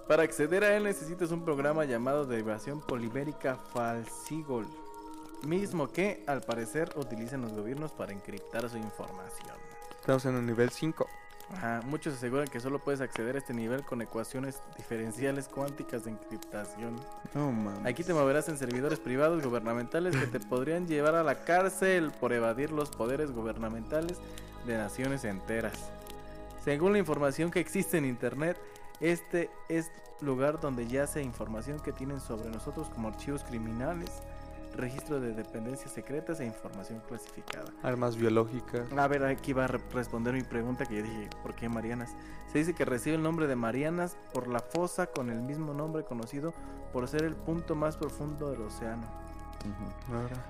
[0.07, 4.67] Para acceder a él necesitas un programa llamado derivación polimérica Falsigol,
[5.47, 9.57] mismo que al parecer utilizan los gobiernos para encriptar su información.
[9.99, 11.07] Estamos en el nivel 5.
[11.55, 16.11] Ajá, muchos aseguran que solo puedes acceder a este nivel con ecuaciones diferenciales cuánticas de
[16.13, 16.97] encriptación.
[17.35, 17.85] No mames.
[17.85, 22.33] Aquí te moverás en servidores privados gubernamentales que te podrían llevar a la cárcel por
[22.33, 24.19] evadir los poderes gubernamentales
[24.67, 25.91] de naciones enteras.
[26.65, 28.57] Según la información que existe en internet,
[29.01, 34.23] este es lugar donde yace información que tienen sobre nosotros como archivos criminales,
[34.77, 37.67] registro de dependencias secretas e información clasificada.
[37.83, 38.91] Armas biológicas.
[38.97, 42.11] A ver, aquí va a re- responder mi pregunta que yo dije, ¿por qué Marianas?
[42.53, 46.05] Se dice que recibe el nombre de Marianas por la fosa con el mismo nombre
[46.05, 46.53] conocido
[46.93, 49.23] por ser el punto más profundo del océano.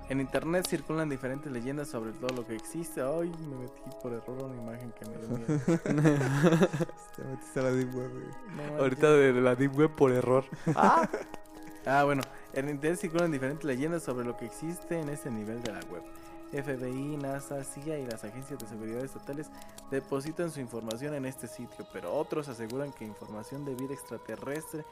[0.09, 2.99] En internet circulan diferentes leyendas sobre todo lo que existe.
[3.03, 5.59] Ay, me metí por error a una imagen que me dio miedo.
[7.15, 8.25] Te metiste a la Deep Web, güey.
[8.25, 8.79] No manches.
[8.79, 10.45] Ahorita de la Deep Web por error.
[10.75, 15.71] Ah, bueno, en internet circulan diferentes leyendas sobre lo que existe en este nivel de
[15.71, 16.03] la web.
[16.51, 19.49] FBI, NASA, CIA y las agencias de seguridad estatales
[19.89, 24.85] depositan su información en este sitio, pero otros aseguran que información de vida extraterrestre,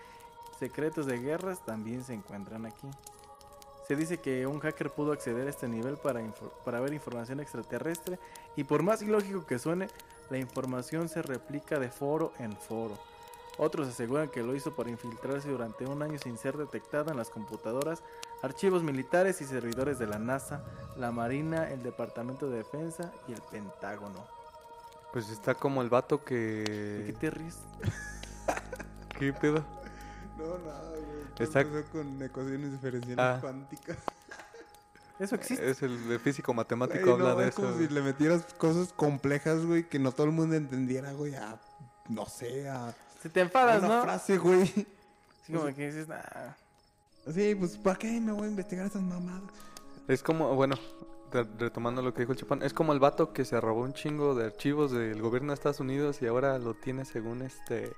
[0.60, 2.88] secretos de guerras también se encuentran aquí.
[3.88, 6.22] Se dice que un hacker pudo acceder a este nivel para,
[6.66, 8.18] para ver información extraterrestre
[8.56, 9.88] y por más ilógico que suene,
[10.32, 12.98] la información se replica de foro en foro.
[13.58, 17.30] Otros aseguran que lo hizo para infiltrarse durante un año sin ser detectada en las
[17.30, 18.02] computadoras,
[18.42, 20.64] archivos militares y servidores de la NASA,
[20.98, 24.26] la Marina, el Departamento de Defensa y el Pentágono.
[25.14, 27.18] Pues está como el vato ¿De qué que.
[27.20, 27.58] te ríes?
[29.20, 29.64] ¿Qué pedo?
[30.38, 31.22] No, nada, güey.
[31.40, 33.38] Está- Empezó con ecuaciones diferenciales Ah.
[33.42, 33.98] cuánticas.
[35.20, 35.70] Eso existe.
[35.70, 38.92] Es el de físico matemático, Güey, habla no, de es como si le metieras cosas
[38.94, 41.60] complejas, güey, que no todo el mundo entendiera, güey, a,
[42.10, 44.04] no sé, a Si te enfadas, una ¿no?
[44.04, 44.62] frase, güey.
[44.64, 46.20] Así como que dices, nah.
[47.32, 49.42] Sí, pues, ¿para qué me voy a investigar esas mamadas?
[50.08, 50.76] Es como, bueno,
[51.32, 53.94] re- retomando lo que dijo el Chapán, es como el vato que se robó un
[53.94, 57.94] chingo de archivos del gobierno de Estados Unidos y ahora lo tiene según este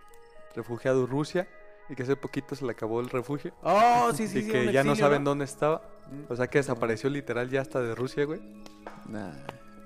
[0.56, 1.48] refugiado Rusia
[1.90, 4.50] y que hace poquito se le acabó el refugio Oh, sí, sí, y sí.
[4.52, 5.82] que ya no saben dónde estaba.
[6.30, 8.42] O sea que desapareció literal ya hasta de Rusia, güey.
[9.08, 9.32] Nah.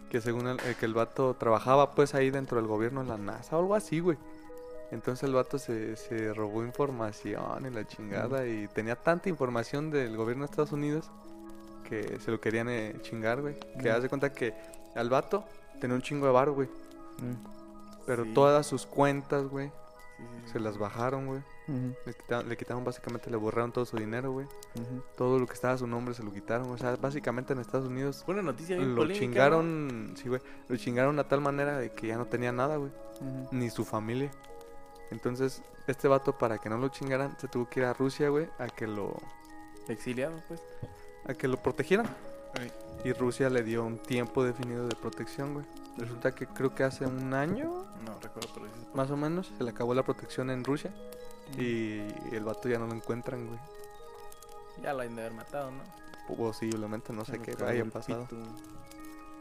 [0.09, 3.17] Que según el, eh, que el vato trabajaba pues ahí dentro del gobierno de la
[3.17, 4.17] NASA o algo así, güey.
[4.91, 10.15] Entonces el vato se, se robó información y la chingada y tenía tanta información del
[10.15, 11.09] gobierno de Estados Unidos
[11.83, 13.57] que se lo querían eh, chingar, güey.
[13.81, 14.01] Que Mm.
[14.01, 14.53] de cuenta que
[14.95, 15.43] al vato
[15.81, 16.69] tenía un chingo de bar, güey.
[18.05, 18.33] Pero Sí.
[18.33, 19.73] todas sus cuentas, güey, Sí,
[20.23, 20.51] sí, sí.
[20.53, 21.41] se las bajaron, güey.
[22.05, 24.47] Le quitaron, le quitaron básicamente, le borraron todo su dinero, güey.
[25.17, 26.71] Todo lo que estaba a su nombre se lo quitaron.
[26.71, 29.31] O sea, básicamente en Estados Unidos Fue una noticia bien lo polémica, ¿no?
[29.33, 30.41] chingaron, sí, güey.
[30.69, 32.91] Lo chingaron a tal manera de que ya no tenía nada, güey.
[33.51, 34.31] Ni su familia.
[35.11, 38.47] Entonces, este vato, para que no lo chingaran, se tuvo que ir a Rusia, güey,
[38.59, 39.15] a que lo,
[39.87, 40.61] Exiliado, pues.
[41.25, 42.07] a que lo protegieran.
[42.59, 42.71] Ay.
[43.03, 45.65] Y Rusia le dio un tiempo definido de protección, güey.
[45.97, 49.63] Resulta que creo que hace un año, No recuerdo, pero dices, más o menos, se
[49.63, 50.91] le acabó la protección en Rusia.
[51.57, 52.01] Y
[52.33, 53.59] el vato ya no lo encuentran, güey.
[54.83, 56.35] ya lo han de haber matado, ¿no?
[56.35, 58.23] Posiblemente, no sé qué haya pasado.
[58.27, 58.35] pito.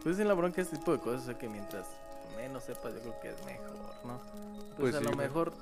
[0.04, 1.84] Pues en la bronca este tipo de cosas, o sea que mientras
[2.36, 3.72] menos sepas, yo creo que es mejor,
[4.04, 4.18] ¿no?
[4.76, 5.26] Pues, Pues a sí, lo güey.
[5.28, 5.52] mejor,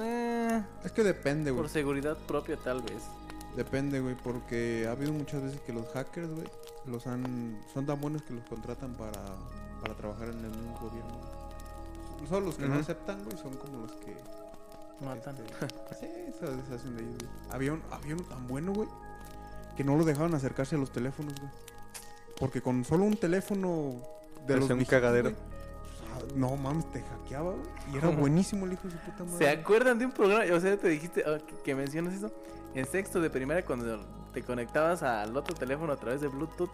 [0.00, 1.62] eh, Es que depende, güey.
[1.62, 3.02] por seguridad propia tal vez.
[3.56, 6.46] Depende, güey, porque ha habido muchas veces que los hackers, güey,
[6.86, 9.20] los han son tan buenos que los contratan para,
[9.82, 11.18] para trabajar en el mismo gobierno.
[12.28, 14.14] Solo los que no aceptan, güey, son como los que
[15.04, 15.34] Matan.
[15.90, 17.30] este, sí, se deshacen de ellos, güey.
[17.50, 18.88] Había, un, había uno tan bueno, güey,
[19.76, 21.50] que no lo dejaban acercarse a los teléfonos, güey.
[22.38, 23.94] Porque con solo un teléfono
[24.46, 25.32] de los un cagadero.
[26.34, 27.62] No mames, te hackeaba, güey.
[27.92, 29.38] Y era buenísimo el hijo de su puta madre.
[29.38, 30.44] ¿Se acuerdan de un programa?
[30.54, 32.30] O sea, te dijiste ah, que, que mencionas eso.
[32.74, 34.00] En sexto de primaria, cuando
[34.32, 36.70] te conectabas al otro teléfono a través de Bluetooth.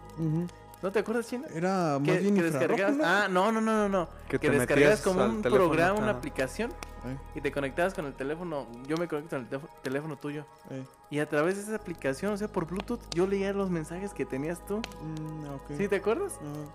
[0.83, 1.47] ¿No te acuerdas, China?
[1.55, 2.95] Era más Que, bien que descargabas.
[2.95, 3.03] ¿no?
[3.03, 3.89] Ah, no, no, no, no.
[3.89, 4.09] no.
[4.29, 6.69] Que descargabas como un teléfono, programa, una aplicación.
[7.03, 8.67] Eh, Y te conectabas con el teléfono.
[8.87, 10.45] Yo me conecto con el teléfono, teléfono tuyo.
[10.69, 10.83] eh.
[11.09, 14.23] Y a través de esa aplicación, o sea, por Bluetooth, yo leía los mensajes que
[14.25, 14.77] tenías tú.
[14.77, 15.77] Mm.
[15.77, 16.33] ¿Sí te acuerdas?
[16.35, 16.71] Ajá.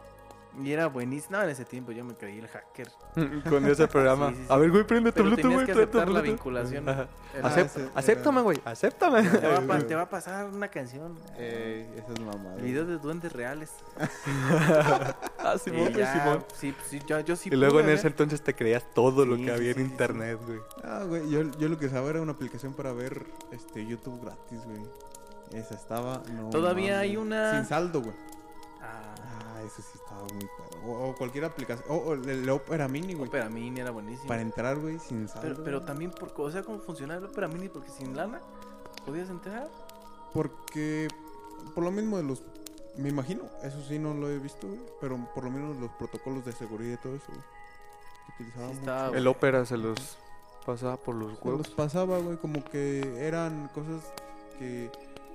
[0.60, 1.38] Y era buenísimo.
[1.38, 2.88] No, en ese tiempo yo me creí el hacker.
[3.48, 4.28] Con ese programa.
[4.30, 4.46] Sí, sí, sí.
[4.52, 5.66] A ver, güey, prende tu Bluetooth, güey.
[5.66, 6.24] que prende la Bluetooth.
[6.24, 6.88] vinculación.
[6.88, 7.08] Ajá.
[7.34, 9.22] Era- acéptame, güey, acéptame.
[9.22, 9.86] Te va, a, Eh, pa- güey.
[9.86, 11.18] te va a pasar una canción.
[11.38, 12.56] Ey, esa es mamada.
[12.56, 13.70] Videos de duendes reales.
[15.38, 16.44] ah, Simón, ya, Simón.
[16.54, 19.36] sí, sí, yo, yo sí Y luego pude en ese entonces te creías todo lo
[19.36, 19.90] que había en sí, sí, sí.
[19.92, 20.58] internet, güey.
[20.84, 24.60] Ah, güey, yo, yo lo que sabía era una aplicación para ver este YouTube gratis,
[24.64, 24.82] güey.
[25.54, 26.22] Esa estaba.
[26.32, 28.14] No, Todavía hay una- Sin saldo, güey.
[28.80, 29.14] Ah,
[29.64, 30.86] Eso sí estaba muy perro.
[30.86, 31.86] O, o cualquier aplicación.
[31.88, 33.28] O, o el, Opera Mini, güey.
[33.28, 34.28] Opera Mini era buenísimo.
[34.28, 35.42] Para entrar, güey, sin saldo.
[35.42, 38.40] Pero, pero también, por, o sea, cómo funcionaba el Opera Mini, porque sin lana
[39.06, 39.68] podías entrar.
[40.32, 41.08] Porque.
[41.74, 42.42] Por lo mismo de los.
[42.96, 44.80] Me imagino, eso sí no lo he visto, güey.
[45.00, 47.42] Pero por lo menos los protocolos de seguridad y todo eso, güey.
[48.38, 49.16] Sí estaba.
[49.16, 50.18] El ópera se los
[50.66, 51.68] pasaba por los Se los huevos.
[51.70, 54.02] pasaba, güey, como que eran cosas
[54.58, 54.90] que,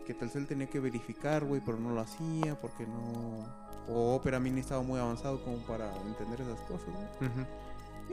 [0.06, 3.67] que Telcel tenía que verificar, güey, pero no lo hacía porque no...
[3.90, 7.30] O Opera Mini estaba muy avanzado como para entender esas cosas, güey.
[7.32, 7.46] Ujú.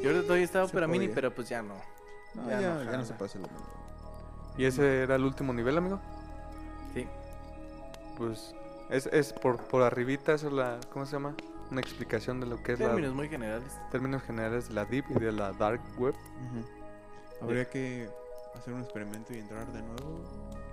[0.01, 1.15] Yo ahorita todavía estaba Opera Mini, podía.
[1.15, 1.75] pero pues ya no.
[2.35, 3.67] No, Ya ya, no ya no se puede hacer lo mismo.
[4.57, 6.01] ¿Y ese era el último nivel, amigo?
[6.95, 7.07] Sí.
[8.17, 8.55] Pues
[8.91, 10.79] es, es por, por arribita, eso es la...
[10.93, 11.35] ¿Cómo se llama?
[11.71, 13.17] Una explicación de lo que es Términos la...
[13.17, 13.73] muy generales.
[13.91, 16.15] Términos generales de la Deep y de la Dark Web.
[17.41, 18.09] Habría que
[18.57, 20.21] hacer un experimento y entrar de nuevo,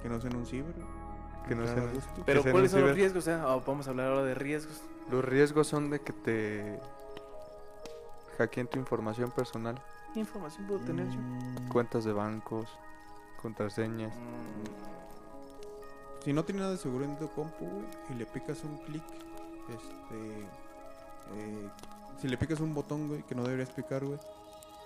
[0.04, 0.76] que no sea en un ciber.
[1.48, 2.24] Que no gusto.
[2.26, 3.24] Pero ¿cuáles son los riesgos?
[3.24, 4.82] O sea, o vamos a hablar ahora de riesgos.
[5.10, 6.80] Los riesgos son de que te
[8.38, 9.82] hackeen tu información personal,
[10.14, 11.20] ¿Qué información puedo tener yo?
[11.72, 12.68] Cuentas de bancos,
[13.42, 14.14] contraseñas.
[14.16, 14.66] Mm,
[16.26, 19.04] Si no tiene nada de seguro en tu compu, güey, y le picas un clic,
[19.70, 20.42] este.
[21.36, 21.70] eh,
[22.22, 24.20] si le picas un botón, güey, que no deberías picar, güey,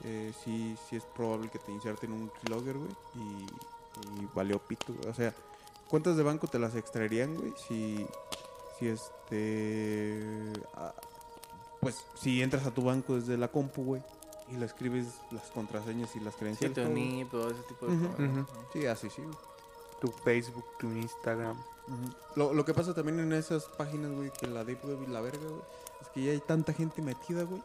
[0.04, 3.48] eh, sí, sí es probable que te inserten un keylogger, güey, y,
[4.22, 5.10] y valió pito, güey.
[5.10, 5.34] O sea,
[5.90, 8.06] cuentas de banco te las extraerían, güey, si.
[8.80, 10.54] Si este.
[10.76, 10.94] ah,
[11.80, 14.02] pues si entras a tu banco desde la compu, güey,
[14.52, 16.76] y le escribes las contraseñas y las Sí, credenciales.
[16.76, 17.04] tu todo, güey.
[17.14, 18.08] NIP, todo ese tipo de Ujú.
[18.08, 18.20] cosas.
[18.20, 18.46] Ujú.
[18.74, 19.36] Sí, así sí, güey.
[20.02, 21.56] Tu Facebook, tu Instagram.
[22.36, 25.22] Lo, lo que pasa también en esas páginas, güey, que la Deep Web y la
[25.22, 25.62] verga, güey,
[26.02, 27.62] es que ya hay tanta gente metida, güey,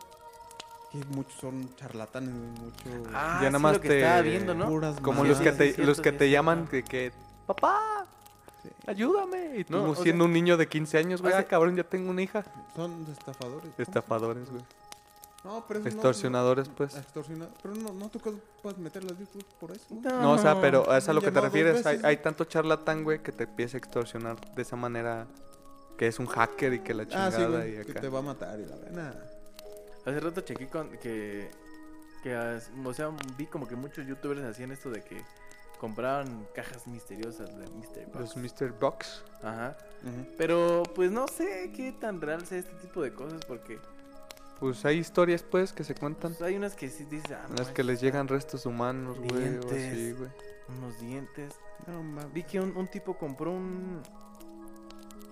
[0.93, 3.11] que muchos son charlatanes, güey, mucho...
[3.15, 4.69] Ah, Ya sí, nada más lo que te- estaba viendo, ¿no?
[4.69, 6.85] puras Como Sí, los sí, que sí, te, cierto, los que sí, te llaman que,
[6.85, 7.13] que
[7.47, 8.00] papá,
[8.63, 8.69] Sí.
[8.87, 9.57] ayúdame.
[9.59, 11.77] Y tú No, siendo sea- un niño de 15 años, güey, o ah, sea- cabrón,
[11.77, 12.45] ya tengo una hija.
[12.77, 13.71] Son estafadores.
[13.79, 14.63] Estafadores, güey.
[15.43, 16.95] No, pero eso no- Extorsionadores, no- pues.
[16.97, 18.21] extorsiona- Pero no, no tú
[18.63, 19.87] puedes meter las Web por eso.
[19.89, 20.03] güey.
[20.03, 21.87] No, o sea, pero es a lo que te refieres.
[21.87, 25.27] Hay, veces, hay tanto charlatán, güey, que te empieza a extorsionar de esa manera
[25.97, 28.01] que es un hacker y que la Ah, chingada sí, güey, y que acá.
[28.03, 29.31] te va a matar y la verdad.
[30.05, 31.51] Hace rato chequé con que,
[32.23, 32.37] que,
[32.85, 35.23] o sea, vi como que muchos youtubers hacían esto de que
[35.81, 37.67] compraban cajas misteriosas de
[38.15, 38.37] Los Box.
[38.37, 38.79] Mr.
[38.79, 39.25] Box.
[39.43, 39.77] Ajá.
[40.37, 43.79] Pero pues no sé qué tan real sea este tipo de cosas porque
[44.59, 46.33] Pues hay historias, pues, que se cuentan.
[46.33, 49.57] pues, hay unas que sí dicen, ah, no las que les llegan restos humanos, güey,
[49.59, 50.31] güey.
[50.69, 51.55] unos dientes.
[51.87, 52.33] No, mames.
[52.35, 54.03] Vi que un, un tipo compró un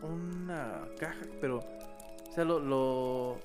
[0.03, 3.37] una caja, pero o sea, lo, lo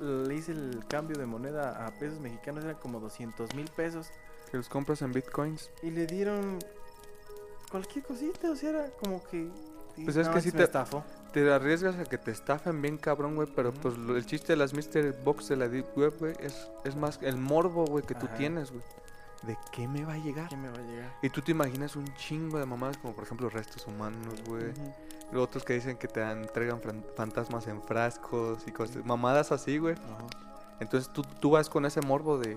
[0.00, 4.08] le hice el cambio de moneda a pesos mexicanos, eran como 200 mil pesos.
[4.54, 5.68] Que los compras en bitcoins.
[5.82, 6.60] Y le dieron
[7.72, 9.50] cualquier cosita, o sea, era como que.
[10.04, 11.02] Pues es que sí me te- estafó.
[11.32, 14.72] Te arriesgas a que te estafen bien cabrón, güey, pero pues el chiste de las
[14.72, 15.24] Mr.
[15.24, 18.70] Box de la Deep Web, güey, es, es más el morbo, güey, que tú tienes,
[18.70, 18.84] güey.
[19.42, 20.46] ¿De qué me va a llegar?
[20.46, 21.12] ¿Quién me va a llegar?
[21.20, 24.72] Y tú te imaginas un chingo de mamadas como por ejemplo restos humanos, güey.
[25.32, 26.80] Luego otros que dicen que te entregan
[27.16, 29.96] fantasmas en frascos y cosas, mamadas así, güey.
[30.78, 32.56] Entonces tú, tú vas con ese morbo de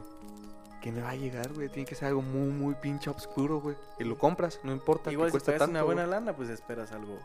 [0.82, 1.70] ¿qué me va a llegar, güey?
[1.70, 3.76] Tiene que ser algo muy, muy pinche oscuro, güey.
[4.00, 5.72] Y lo compras, no importa, Igual te si cuesta tanto.
[5.72, 6.12] una buena güey.
[6.12, 7.18] lana, pues esperas algo.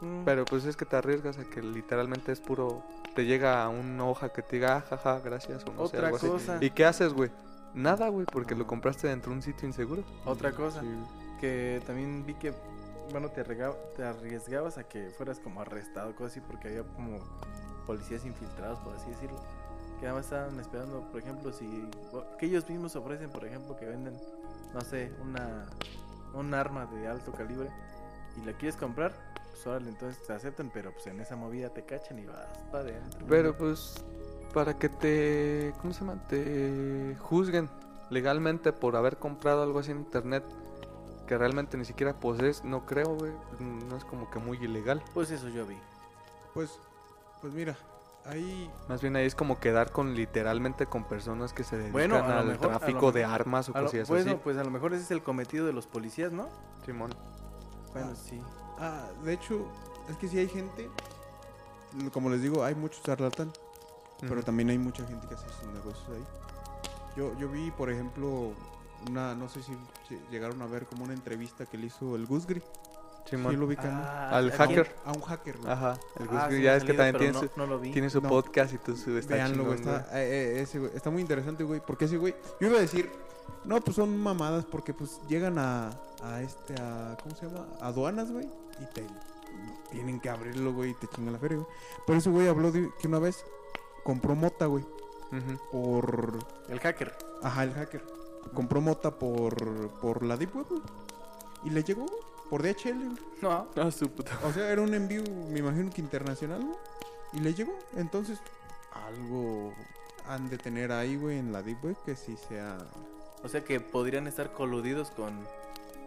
[0.00, 2.82] Mm, Pero pues es que te arriesgas a que literalmente es puro.
[3.14, 6.16] Te llega una hoja que te diga, "Ah, jaja, gracias, o no sé, Otra algo
[6.16, 6.26] así.
[6.28, 6.58] cosa.
[6.60, 7.30] ¿Y qué haces, güey?
[7.74, 10.02] Nada, güey, porque lo compraste dentro de un sitio inseguro.
[10.24, 10.80] Otra cosa.
[10.80, 10.88] Sí.
[11.40, 12.52] Que también vi que,
[13.12, 17.18] bueno, te, te arriesgabas a que fueras como arrestado, cosas así, porque había como
[17.86, 19.38] policías infiltrados, por así decirlo.
[20.00, 21.88] Que nada más estaban esperando, por ejemplo, si.
[22.38, 24.18] Que ellos mismos ofrecen, por ejemplo, que venden,
[24.74, 25.66] no sé, una.
[26.32, 27.68] Un arma de alto calibre
[28.36, 29.12] y la quieres comprar,
[29.50, 32.84] pues órale, entonces te aceptan, pero pues en esa movida te cachan y vas para
[32.84, 33.26] adentro.
[33.28, 33.94] Pero pues,
[34.54, 35.74] para que te.
[35.80, 36.22] ¿Cómo se llama?
[36.28, 37.68] Te juzguen
[38.10, 40.44] legalmente por haber comprado algo así en internet
[41.26, 43.32] que realmente ni siquiera posees, no creo, güey.
[43.60, 45.02] No es como que muy ilegal.
[45.14, 45.76] Pues eso yo vi.
[46.54, 46.78] Pues,
[47.40, 47.76] pues mira,
[48.26, 52.16] ahí Más bien ahí es como quedar con literalmente con personas que se dedican Bueno,
[52.16, 54.40] a lo al mejor- a lo tráfico de armas o A lo- cosillas bueno, así.
[54.42, 56.48] pues a lo mejor ese es el cometido de los policías, ¿no?
[56.84, 57.10] Simón.
[57.92, 58.16] Bueno, Ah.
[58.16, 58.40] sí.
[58.78, 59.66] Ah, de hecho,
[60.08, 60.88] es que si hay gente,
[62.12, 63.52] como les digo, hay muchos charlatán,
[64.20, 66.24] pero también hay mucha gente que hace sus negocios ahí.
[67.16, 68.52] Yo, yo vi, por ejemplo,
[69.08, 69.72] una, no sé si
[70.08, 72.62] si llegaron a ver como una entrevista que le hizo el Gusgri.
[73.28, 73.52] Simón.
[73.52, 73.90] Sí lo ubican.
[73.92, 74.86] Ah, Al ¿a hacker.
[74.86, 74.96] quién?
[75.04, 75.72] A un hacker, güey.
[75.72, 75.98] Ajá.
[76.18, 77.92] El Ah, sí ya es que también tiene no, su, no lo vi.
[77.92, 78.28] tiene su No.
[78.28, 81.20] podcast y tú su está Veanlo, güey, chingón, está, eh, eh, ese, güey, está muy
[81.22, 83.10] interesante, güey, porque ese güey, yo iba a decir,
[83.64, 85.90] no, pues son mamadas, porque pues llegan a,
[86.22, 87.66] a este, a, ¿cómo se llama?
[87.80, 88.48] Aduanas, güey,
[88.80, 89.06] y te
[89.90, 91.68] tienen que abrirlo, güey, y te chingan la feria, güey.
[92.06, 93.44] Pero ese güey habló de que una vez
[94.04, 94.84] compró mota, güey,
[95.32, 95.60] Ujú.
[95.70, 97.16] por, El hacker.
[97.42, 98.02] ajá, el hacker,
[98.54, 100.82] compró mota por, por la Deep Web, güey,
[101.64, 103.16] y le llegó, güey, por DHL, güey.
[103.40, 103.68] No.
[103.76, 104.38] Ah, su puta.
[104.44, 106.76] O sea, era un envío, me imagino que internacional, güey.
[107.32, 107.72] Y le llegó.
[107.96, 108.40] Entonces,
[109.06, 109.72] algo
[110.26, 112.76] han de tener ahí, güey, en la Deep Web que sí sea.
[113.42, 115.32] O sea que podrían estar coludidos con,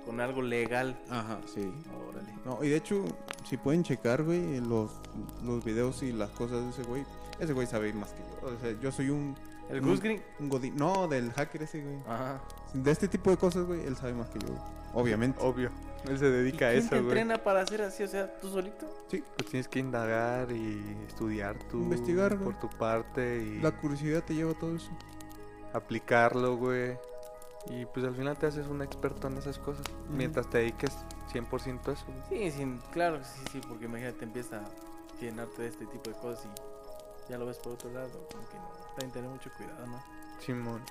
[0.05, 0.99] con algo legal.
[1.09, 1.73] Ajá, sí.
[2.09, 2.33] Órale.
[2.45, 3.05] No, y de hecho,
[3.49, 4.91] si pueden checar, güey, los,
[5.43, 7.05] los videos y las cosas de ese güey,
[7.39, 8.47] ese güey sabe más que yo.
[8.47, 9.35] O sea, yo soy un,
[9.69, 9.81] El.
[9.81, 10.21] Goose Green.
[10.39, 10.75] un godín.
[10.75, 11.97] No, del hacker ese, güey.
[12.07, 12.41] Ajá.
[12.73, 14.53] De este tipo de cosas, güey, él sabe más que yo.
[14.93, 15.39] Obviamente.
[15.41, 15.71] Obvio.
[16.07, 17.07] Él se ¿Y dedica a quién eso, te güey.
[17.19, 18.03] entrena para hacer así?
[18.03, 18.87] O sea, ¿tú solito?
[19.09, 21.77] Sí, Pues tienes que indagar y estudiar tú.
[21.77, 22.59] Investigar, Por güey.
[22.59, 24.91] tu parte y la curiosidad te lleva a todo eso.
[25.73, 26.97] aplicarlo, güey.
[27.69, 29.85] Y pues al final te haces un experto en esas cosas.
[30.09, 30.91] Mientras te dediques
[31.31, 32.05] 100% eso.
[32.29, 32.49] güey.
[32.49, 36.15] Sí, sin, claro, que sí, sí, porque imagínate, empieza a llenarte de este tipo de
[36.17, 39.87] cosas y ya lo ves por otro lado, como que no, también tener mucho cuidado,
[39.87, 40.03] ¿no?
[40.39, 40.81] Simón.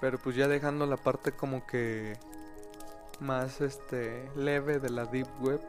[0.00, 2.16] Pero pues ya dejando la parte como que
[3.20, 5.60] más este leve de la deep web,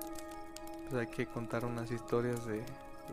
[0.90, 2.64] pues hay que contar unas historias de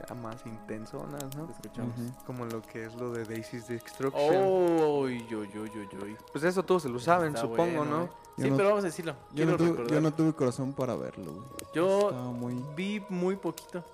[0.08, 1.48] ya más intensonas, ¿no?
[1.50, 1.94] Escuchamos.
[1.96, 2.24] Ujú.
[2.26, 4.42] Como lo que es lo de Daisy's Destruction.
[4.44, 5.98] Oh, yo, yo, yo, yo.
[6.32, 8.02] Pues eso todos se lo saben, Está supongo, bueno, ¿no?
[8.04, 8.08] eh.
[8.36, 9.14] Yo Sí, no- pero vamos a decirlo.
[9.32, 11.46] Yo no, tuve, yo no tuve corazón para verlo, güey.
[11.72, 12.56] Yo muy...
[12.74, 13.84] vi muy poquito.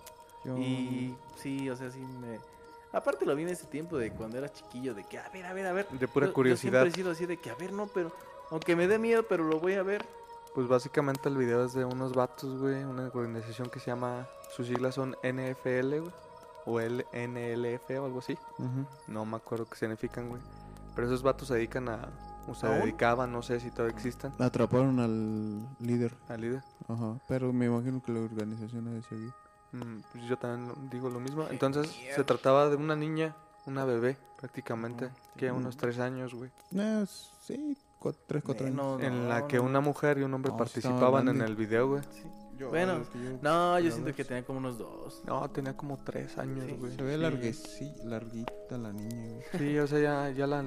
[0.44, 2.40] yo- Y sí, o sea, sí me.
[2.92, 5.52] Aparte lo vi en ese tiempo de cuando era chiquillo, de que a ver, a
[5.52, 5.86] ver, a ver.
[5.90, 6.72] De pura Yo- curiosidad.
[6.72, 8.10] Yo siempre he sido así de que a ver, no, pero.
[8.50, 10.06] Aunque me dé miedo, pero lo voy a ver.
[10.54, 14.66] Pues básicamente el video es de unos vatos, güey, una organización que se llama, sus
[14.66, 16.12] siglas son NFL, güey,
[16.66, 18.36] o LNLF o algo así.
[19.06, 20.42] No me acuerdo qué significan, güey.
[20.94, 22.08] Pero esos vatos se dedican a,
[22.48, 22.80] o se ¿Aún?
[22.80, 26.12] dedicaban, no sé si todavía existan, Atraparon al líder.
[26.28, 26.62] al líder.
[26.88, 27.14] Ajá.
[27.28, 29.32] Pero me imagino que la organización ha de seguir.
[29.72, 31.46] Mm, pues yo también lo- digo lo mismo.
[31.48, 33.36] Entonces se trataba de una niña,
[33.66, 35.52] una bebé prácticamente, que sí.
[35.52, 36.50] unos tres años, güey.
[36.74, 37.04] Eh,
[37.40, 39.02] sí, cua- tres, cuatro años.
[39.02, 39.62] En la no, que no.
[39.64, 42.02] una mujer y un hombre No, sí estaba participaban en el video, güey.
[42.10, 42.22] Sí.
[42.58, 45.22] Yo- Bueno, yo- No, yo siento que tenía como unos dos.
[45.24, 46.76] No, tenía como tres años, Sí.
[46.78, 46.94] güey.
[46.94, 47.16] Se ve
[47.54, 47.92] Sí.
[48.04, 49.42] larguita la niña, güey.
[49.58, 50.62] Sí, o sea, ya, ya la,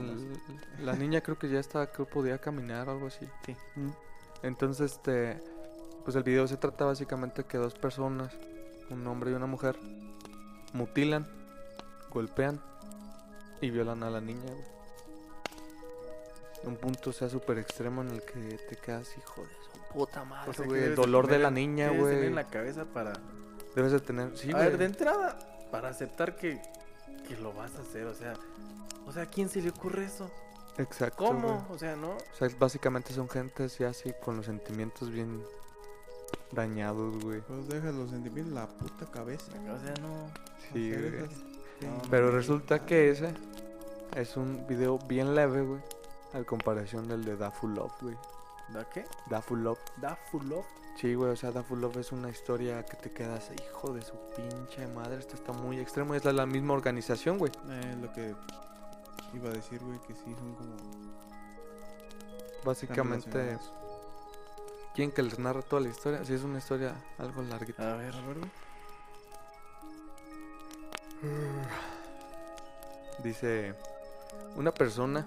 [0.79, 3.27] la niña creo que ya estaba, creo que podía caminar o algo así.
[3.45, 3.55] Sí.
[3.75, 3.89] Mm.
[4.41, 5.39] Entonces, este,
[6.03, 8.33] pues el video se trata básicamente que dos personas,
[8.89, 9.77] un hombre y una mujer,
[10.73, 11.27] mutilan,
[12.11, 12.59] golpean
[13.61, 14.72] y violan a la niña, güey.
[16.65, 20.23] Un punto, o sea, súper extremo en el que te quedas, hijo de su puta
[20.23, 20.81] madre, O sea, güey.
[20.83, 22.27] El de dolor de la niña, debes tener güey.
[22.27, 23.13] en la cabeza para.
[23.75, 24.87] Debes de tener, sí, a ver, de güey.
[24.87, 25.37] entrada,
[25.71, 26.61] para aceptar que,
[27.27, 28.33] que lo vas a hacer, o sea.
[29.05, 30.31] O sea, ¿a quién se le ocurre eso?
[30.77, 31.25] Exacto.
[31.25, 31.47] ¿Cómo?
[31.65, 31.75] güey.
[31.75, 32.11] O sea, ¿no?
[32.11, 35.43] O sea, básicamente son gentes ya así con los sentimientos bien
[36.51, 37.41] dañados, güey.
[37.41, 39.51] Pues dejas los sentimientos en la puta cabeza.
[39.51, 40.31] O sea, no.
[40.71, 41.23] Sí, Hacer güey.
[41.25, 41.43] esas-
[41.81, 43.33] No, Pero resulta que ese
[44.15, 45.81] es un video bien leve, güey.
[46.33, 48.17] Al comparación del de Da Full Love, güey.
[48.69, 49.05] ¿Da qué?
[49.29, 49.79] Da Full Love.
[49.97, 50.65] ¿Da full love?
[50.95, 54.01] Sí, güey, o sea, Da Full Love es una historia que te quedas, hijo de
[54.01, 55.17] su pinche madre.
[55.17, 56.13] Esto está muy extremo.
[56.13, 57.51] Es la, la misma organización, güey.
[57.69, 58.35] Eh, lo que
[59.33, 60.75] iba a decir, güey, que sí son como...
[62.63, 63.57] Básicamente.
[64.93, 66.23] ¿quién que les narra toda la historia?
[66.23, 67.93] Sí, es una historia algo larguita.
[67.93, 68.51] A ver, a ver, güey.
[73.23, 73.75] Dice,
[74.55, 75.25] una persona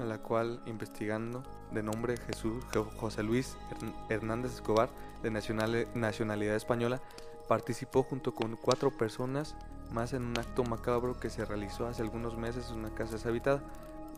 [0.00, 1.42] a la cual investigando
[1.72, 4.88] de nombre Jesús Jo- José Luis Hern- Hernández Escobar
[5.22, 7.00] de nacional- nacionalidad española
[7.48, 9.56] participó junto con cuatro personas
[9.92, 13.62] más en un acto macabro que se realizó hace algunos meses en una casa deshabitada.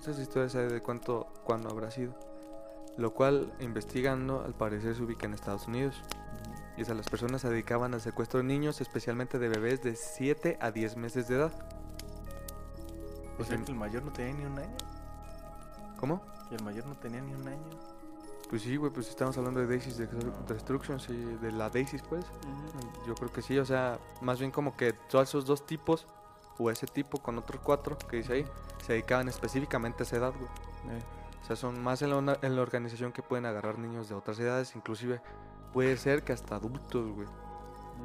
[0.00, 2.14] Esa historia sabe de cuánto, cuándo habrá sido.
[2.96, 6.00] Lo cual, investigando, al parecer se ubica en Estados Unidos.
[6.76, 10.56] Y esas las personas se dedicaban al secuestro de niños, especialmente de bebés de 7
[10.60, 11.52] a 10 meses de edad.
[13.38, 14.76] O sea, que el mayor no tenía ni un año.
[15.98, 16.22] ¿Cómo?
[16.48, 17.62] Que el mayor no tenía ni un año.
[18.48, 22.24] Pues sí, güey, pues estamos hablando de Daisy's Destru- Destruction, sí, de la Daisy's, pues.
[23.06, 26.06] Yo creo que sí, o sea, más bien como que todos esos dos tipos,
[26.58, 28.46] o ese tipo con otros cuatro que dice ahí,
[28.84, 30.96] se dedicaban específicamente a esa edad, güey.
[30.96, 31.02] Eh,
[31.42, 34.38] O sea, son más en la, en la organización que pueden agarrar niños de otras
[34.40, 35.20] edades, inclusive
[35.72, 37.28] puede ser que hasta adultos, güey.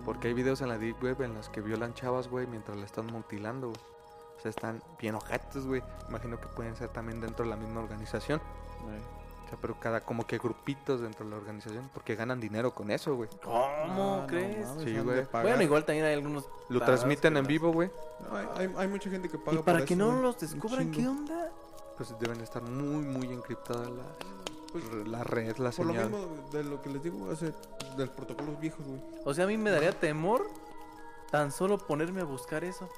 [0.06, 2.86] Porque hay videos en la Deep Web en los que violan chavas, güey, mientras la
[2.86, 3.80] están mutilando, güey.
[4.44, 5.82] O sea, están bien ojetes, güey.
[6.10, 8.40] Imagino que pueden ser también dentro de la misma organización.
[8.40, 9.02] eh.
[9.46, 12.92] O sea, pero cada como que grupitos dentro de la organización, porque ganan dinero con
[12.92, 13.30] eso, güey.
[13.42, 13.86] ¿Cómo Ah,
[14.22, 14.68] no crees?
[14.68, 15.26] mames, Sí, güey.
[15.32, 16.46] bueno, igual también hay algunos.
[16.70, 17.90] Lo transmiten en vivo, güey.
[18.30, 20.92] No, hay, hay, mucha gente que paga Y para por que eso, no los descubran,
[20.92, 21.52] ¿qué onda?
[21.96, 24.04] Pues deben estar muy, muy encriptadas la,
[24.74, 26.10] Pues, la red, la Por lo señal.
[26.10, 27.54] mismo de lo que les digo, hace de
[28.06, 29.02] los protocolos viejos, güey.
[29.24, 30.50] O sea, a mí me daría temor
[31.32, 32.90] tan solo ponerme a buscar eso.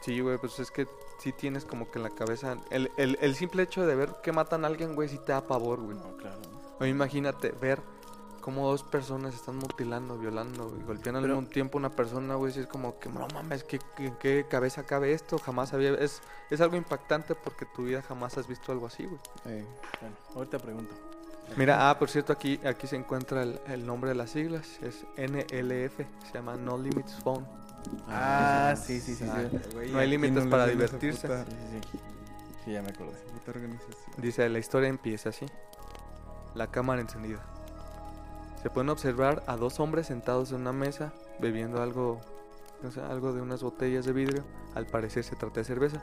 [0.00, 0.86] Sí, güey, pues es que
[1.18, 2.56] sí tienes como que en la cabeza...
[2.70, 5.42] El, el, el simple hecho de ver que matan a alguien, güey, sí te da
[5.46, 5.96] pavor, güey.
[5.96, 6.38] No, claro.
[6.78, 7.82] O imagínate ver
[8.40, 12.36] cómo dos personas están mutilando, violando y golpeando al Pero- mismo tiempo a una persona,
[12.36, 12.52] güey.
[12.54, 15.36] Sí es como que, no mames, ¿qué, qué, en qué cabeza cabe esto?
[15.38, 15.90] Jamás había...
[15.94, 19.20] Es, es algo impactante porque tu vida jamás has visto algo así, güey.
[19.44, 19.66] Eh,
[20.00, 20.94] Bueno, ahorita pregunto.
[21.56, 24.78] Mira, ah, por cierto, aquí, aquí se encuentra el, el nombre de las siglas.
[24.82, 25.96] Es NLF,
[26.26, 27.44] se llama No Limits Phone.
[28.08, 29.24] Ah, sí, sí, sí.
[29.24, 29.58] Sí.
[29.74, 31.26] güey, No hay límites para divertirse.
[31.28, 31.98] puta- Sí, sí, sí.
[32.64, 33.12] Sí, ya me acordé.
[33.32, 33.96] puta organización.
[34.18, 35.46] Dice, la historia empieza así.
[36.54, 37.40] La cámara encendida.
[38.62, 42.20] Se pueden observar a dos hombres sentados en una mesa bebiendo algo,
[42.82, 44.44] no sé, algo de unas botellas de vidrio.
[44.74, 46.02] Al parecer se trata de cerveza.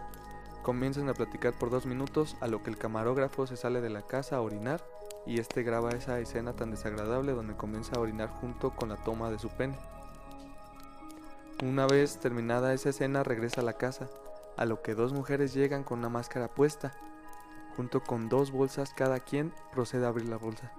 [0.64, 4.02] Comienzan a platicar por dos minutos, a lo que el camarógrafo se sale de la
[4.02, 4.84] casa a orinar
[5.26, 9.30] y este graba esa escena tan desagradable donde comienza a orinar junto con la toma
[9.30, 9.78] de su pene.
[11.64, 14.08] Una vez terminada esa escena regresa a la casa,
[14.58, 16.94] a lo que dos mujeres llegan con una máscara puesta,
[17.76, 20.72] junto con dos bolsas cada quien procede a abrir la bolsa,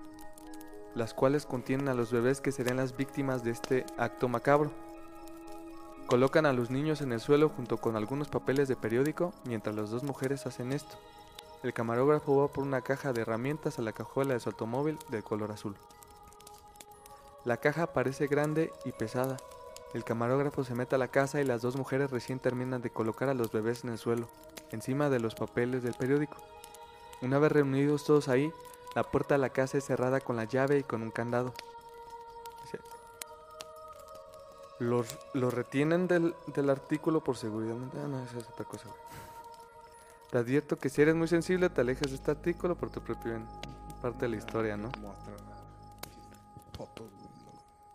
[0.95, 4.71] las cuales contienen a los bebés que serían las víctimas de este acto macabro.
[6.07, 9.91] Colocan a los niños en el suelo junto con algunos papeles de periódico mientras las
[9.91, 10.97] dos mujeres hacen esto.
[11.65, 15.25] El camarógrafo va por una caja de herramientas a la cajuela de su automóvil de
[15.25, 15.75] color azul.
[17.45, 19.39] La caja parece grande y pesada.
[19.95, 23.29] El camarógrafo se mete a la casa y las dos mujeres recién terminan de colocar
[23.29, 24.29] a los bebés en el suelo,
[24.71, 26.37] encima de los papeles del periódico.
[27.23, 28.53] Una vez reunidos todos ahí,
[28.95, 31.55] la puerta de la casa es cerrada con la llave y con un candado.
[34.79, 37.75] Los, los retienen del, del artículo por seguridad.
[37.95, 38.89] Ah, no, esa es otra cosa.
[40.31, 43.33] Te advierto que si eres muy sensible, te alejes de este artículo por tu propio
[43.33, 43.49] bien.
[44.01, 44.93] Parte de la historia, ¿no?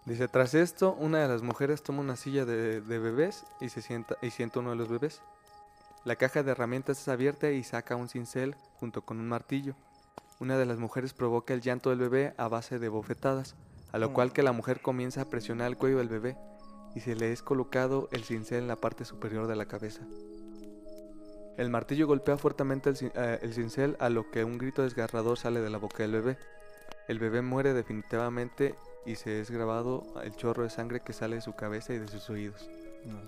[0.06, 3.82] Dice, tras esto, una de las mujeres toma una silla de, de bebés y se
[3.82, 5.22] sienta y sienta uno de los bebés.
[6.04, 9.76] La caja de herramientas es abierta y saca un cincel junto con un martillo.
[10.42, 13.56] Una de las mujeres provoca el llanto del bebé a base de bofetadas,
[13.94, 16.36] a lo cual que la mujer comienza a presionar el cuello del bebé
[16.96, 20.02] y se le es colocado el cincel en la parte superior de la cabeza.
[21.56, 25.62] El martillo golpea fuertemente el, eh, el cincel a lo que un grito desgarrador sale
[25.62, 26.38] de la boca del bebé.
[27.08, 28.76] El bebé muere definitivamente
[29.06, 32.08] y se es grabado el chorro de sangre que sale de su cabeza y de
[32.08, 32.70] sus oídos.
[33.06, 33.20] No.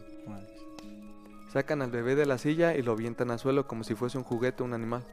[1.51, 4.23] Sacan al bebé de la silla y lo avientan al suelo como si fuese un
[4.23, 5.03] juguete o un animal.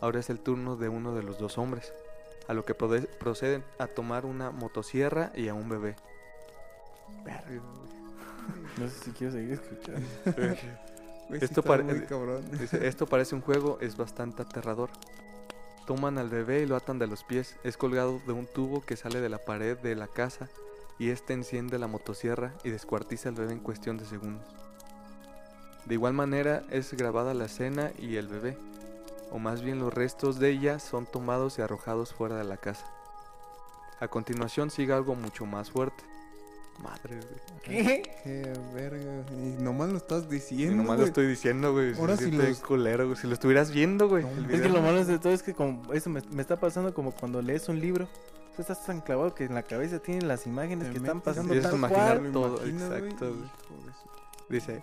[0.00, 1.92] Ahora es el turno de uno de los dos hombres,
[2.48, 5.96] a lo que proceden a tomar una motosierra y a un bebé.
[8.78, 10.06] No sé si quiero seguir escuchando.
[11.62, 11.84] Pare-
[12.88, 14.90] esto parece un juego, es bastante aterrador.
[15.90, 17.56] Toman al bebé y lo atan de los pies.
[17.64, 20.48] Es colgado de un tubo que sale de la pared de la casa
[21.00, 24.46] y este enciende la motosierra y descuartiza al bebé en cuestión de segundos.
[25.86, 28.56] De igual manera es grabada la escena y el bebé,
[29.32, 32.86] o más bien los restos de ella son tomados y arrojados fuera de la casa.
[33.98, 36.04] A continuación sigue algo mucho más fuerte.
[36.82, 37.60] Madre, güey.
[37.62, 38.02] ¿Qué?
[38.24, 39.24] Qué verga.
[39.32, 40.76] Y nomás lo estás Y diciendo.
[40.82, 41.94] nomás lo estoy diciendo, güey.
[41.94, 43.16] Ahora se si los- culero, güey.
[43.18, 44.24] Si lo estuvieras viendo, güey.
[44.24, 46.94] No, es que lo malo de todo es que como eso me, me está pasando
[46.94, 48.04] como cuando lees un libro.
[48.04, 51.54] O sea, estás tan clavado que en la cabeza tienes las imágenes que están pasando
[51.54, 53.50] y tal imaginar todo, imaginas, güey, exacto, güey.
[54.48, 54.82] Dice,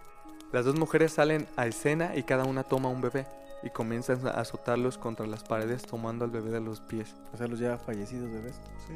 [0.54, 3.28] las dos mujeres salen a escena y cada una toma un bebé
[3.64, 7.16] y comienzan a azotarlos contra las paredes tomando al bebé de los pies.
[7.34, 8.56] O sea, los ya fallecidos bebés.
[8.88, 8.94] Sí.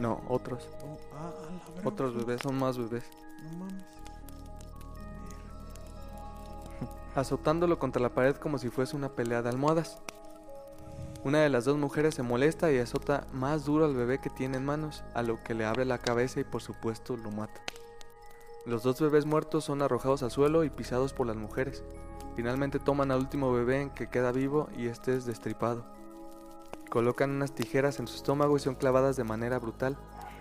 [0.00, 0.22] ¿No?
[0.28, 0.66] Otros.
[1.84, 3.04] Otros bebés, son más bebés.
[3.44, 3.84] No mames.
[7.14, 9.98] Azotándolo contra la pared como si fuese una pelea de almohadas.
[11.22, 14.56] Una de las dos mujeres se molesta y azota más duro al bebé que tiene
[14.56, 17.60] en manos, a lo que le abre la cabeza y por supuesto lo mata.
[18.64, 21.84] Los dos bebés muertos son arrojados al suelo y pisados por las mujeres.
[22.36, 25.84] Finalmente toman al último bebé que queda vivo y este es destripado.
[26.90, 29.96] Colocan unas tijeras en su estómago y son clavadas de manera brutal,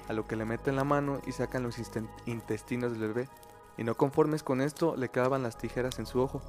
[0.07, 1.77] a lo que le meten la mano y sacan los
[2.25, 3.29] intestinos del bebé.
[3.77, 6.41] Y no conformes con esto, le clavan las tijeras en su ojo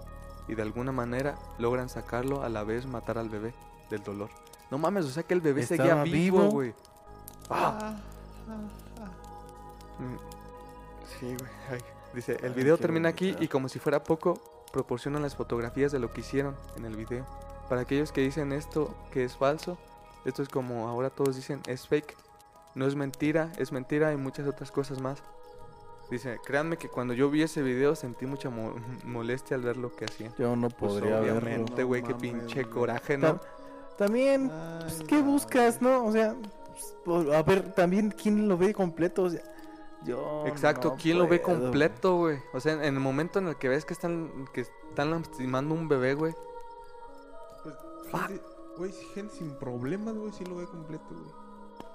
[0.48, 3.54] y de alguna manera logran sacarlo a la vez matar al bebé
[3.90, 4.30] del dolor.
[4.70, 6.74] No mames, o sea que el bebé seguía ¿Estaba vivo, güey.
[7.50, 7.96] Ah.
[8.48, 8.56] Ah,
[9.00, 10.02] ah.
[10.02, 10.16] Mm,
[11.18, 11.50] Sí, güey.
[11.70, 11.80] ay.
[12.14, 14.40] Dice, el video termina aquí y como si fuera poco,
[14.72, 17.24] proporcionan las fotografías de lo que hicieron en el video.
[17.68, 19.78] Para aquellos que dicen esto que es falso,
[20.24, 22.16] esto es como ahora todos dicen es fake.
[22.74, 25.22] No es mentira, es mentira y muchas otras cosas más.
[26.10, 29.94] Dice, créanme que cuando yo vi ese video sentí mucha mo- molestia al ver lo
[29.94, 30.34] que hacían.
[30.38, 31.38] Yo no Pues podría verlo.
[31.38, 33.36] obviamente, güey, qué pinche coraje, ¿no?
[33.36, 33.46] Ta-
[33.98, 35.30] También, Ay, pues, ¿qué no.
[35.32, 36.04] buscas, no?
[36.06, 36.34] O sea,
[36.66, 39.24] pues, pues, a ver, también, ¿quién lo ve completo?
[39.24, 39.42] O sea,
[40.04, 42.38] yo Exacto, no ¿quién lo ve completo, güey?
[42.54, 45.86] O sea, en, el momento en el que ves que están que están lastimando un
[45.88, 46.34] bebé, güey.
[47.62, 47.74] Pues,
[48.76, 51.30] güey, gente sin problemas, güey, sí lo ve completo, güey.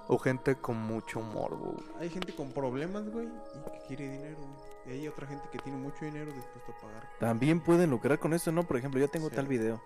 [0.08, 1.84] O gente con mucho morbo, güey.
[2.00, 4.66] Hay gente con problemas, güey, y que quiere dinero, güey.
[4.86, 7.08] Y hay otra gente que tiene mucho dinero dispuesto a pagar.
[7.18, 8.62] También pueden lucrar con eso, ¿no?
[8.62, 9.34] Por ejemplo, yo tengo Sí.
[9.34, 9.80] tal video.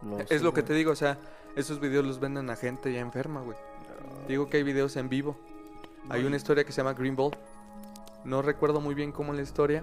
[0.00, 1.18] Lo Es lo que te digo, o sea,
[1.56, 3.56] esos videos los venden a gente ya enferma, güey.
[4.28, 5.36] Digo que hay videos en vivo.
[6.08, 7.36] Hay una historia que se llama Green Ball.
[8.24, 9.82] No recuerdo muy bien cómo es la historia,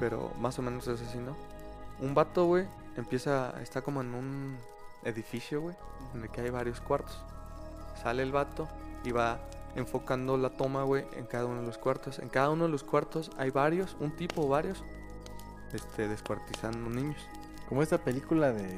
[0.00, 1.36] pero más o menos es así, ¿no?
[2.00, 2.66] Un vato, güey,
[2.96, 4.58] empieza, está como en un
[5.04, 5.76] edificio, güey,
[6.14, 7.22] en el que hay varios cuartos.
[8.02, 8.68] Sale el vato
[9.04, 9.38] y va
[9.76, 12.18] enfocando la toma, güey, en cada uno de los cuartos.
[12.18, 14.82] En cada uno de los cuartos hay varios, un tipo o varios,
[15.72, 17.20] este, descuartizando niños.
[17.68, 18.68] Como esta película de.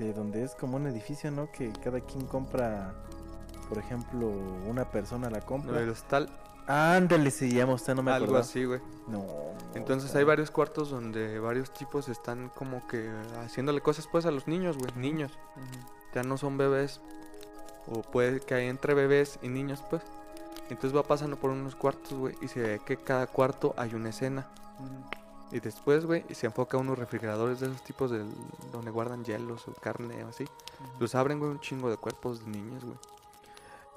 [0.00, 1.50] este, donde es como un edificio, ¿no?
[1.50, 2.94] Que cada quien compra,
[3.68, 4.28] por ejemplo,
[4.68, 5.80] una persona la compra.
[5.80, 6.28] El hostal,
[6.66, 8.42] Ándale, llama usted, no me algo acuerdo.
[8.42, 8.80] así, güey.
[9.08, 9.26] No.
[9.74, 13.10] Entonces hay varios cuartos donde varios tipos están como que
[13.42, 15.32] haciéndole cosas pues a los niños, güey, niños.
[16.14, 17.00] Ya no son bebés.
[17.86, 20.02] O puede que hay entre bebés y niños, pues.
[20.68, 24.10] Entonces va pasando por unos cuartos, güey, y se ve que cada cuarto hay una
[24.10, 24.46] escena.
[25.50, 28.28] Y después, güey, se enfoca a unos refrigeradores de esos tipos del,
[28.70, 30.44] donde guardan hielos o carne o así.
[31.00, 32.96] Los abren, güey, un chingo de cuerpos de niños, güey.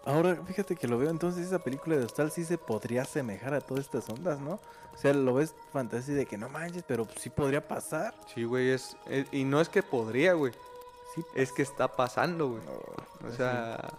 [0.06, 3.62] Ahora, fíjate que lo veo, entonces esa película de Hostal sí se podría asemejar a
[3.62, 4.60] todas estas ondas, ¿no?
[4.94, 8.14] O sea, lo ves fantasía de que no manches, pero sí podría pasar.
[8.34, 10.52] Sí, güey, es, es- Y no es que podría, güey.
[11.16, 12.62] Sí, Es que está pasando, güey.
[13.28, 13.94] O sea,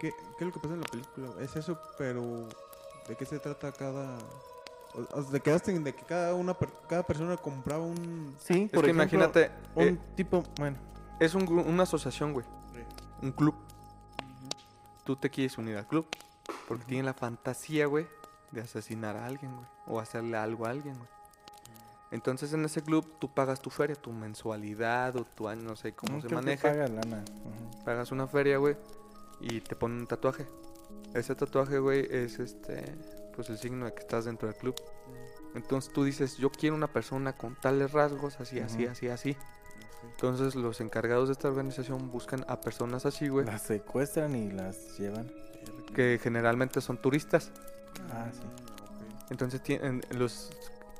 [0.00, 1.28] ¿Qué, ¿Qué es lo que pasa en la película?
[1.40, 2.48] Es eso, pero
[3.08, 4.16] ¿de qué se trata cada...?
[5.30, 8.34] Te quedaste en de que cada una per- cada persona compraba un...
[8.40, 10.76] sí, es por que ejemplo, imagínate, un eh, tipo, bueno,
[11.20, 12.46] es un gru- una asociación, güey.
[13.22, 13.54] Un club.
[15.08, 16.06] Tú te quieres unir al club.
[16.66, 18.06] Porque tienen la fantasía, güey,
[18.50, 19.66] de asesinar a alguien, güey.
[19.86, 21.08] O hacerle algo a alguien, güey.
[22.10, 25.94] Entonces en ese club tú pagas tu feria, tu mensualidad o tu año, no sé
[25.94, 26.68] cómo mm, se maneja.
[26.68, 27.24] paga lana.
[27.24, 27.84] ujú.
[27.86, 28.76] Pagas una feria, güey,
[29.40, 30.46] y te ponen un tatuaje.
[31.14, 32.94] Ese tatuaje, güey, es este,
[33.34, 34.74] pues el signo de que estás dentro del club.
[35.54, 39.38] Entonces tú dices, yo quiero una persona con tales rasgos, así, así, así, así.
[40.04, 44.98] Entonces los encargados de esta organización buscan a personas así, güey, Las secuestran y las
[44.98, 45.30] llevan.
[45.94, 47.50] que generalmente son turistas.
[48.12, 48.42] Ah, sí.
[49.30, 50.50] Entonces tienen los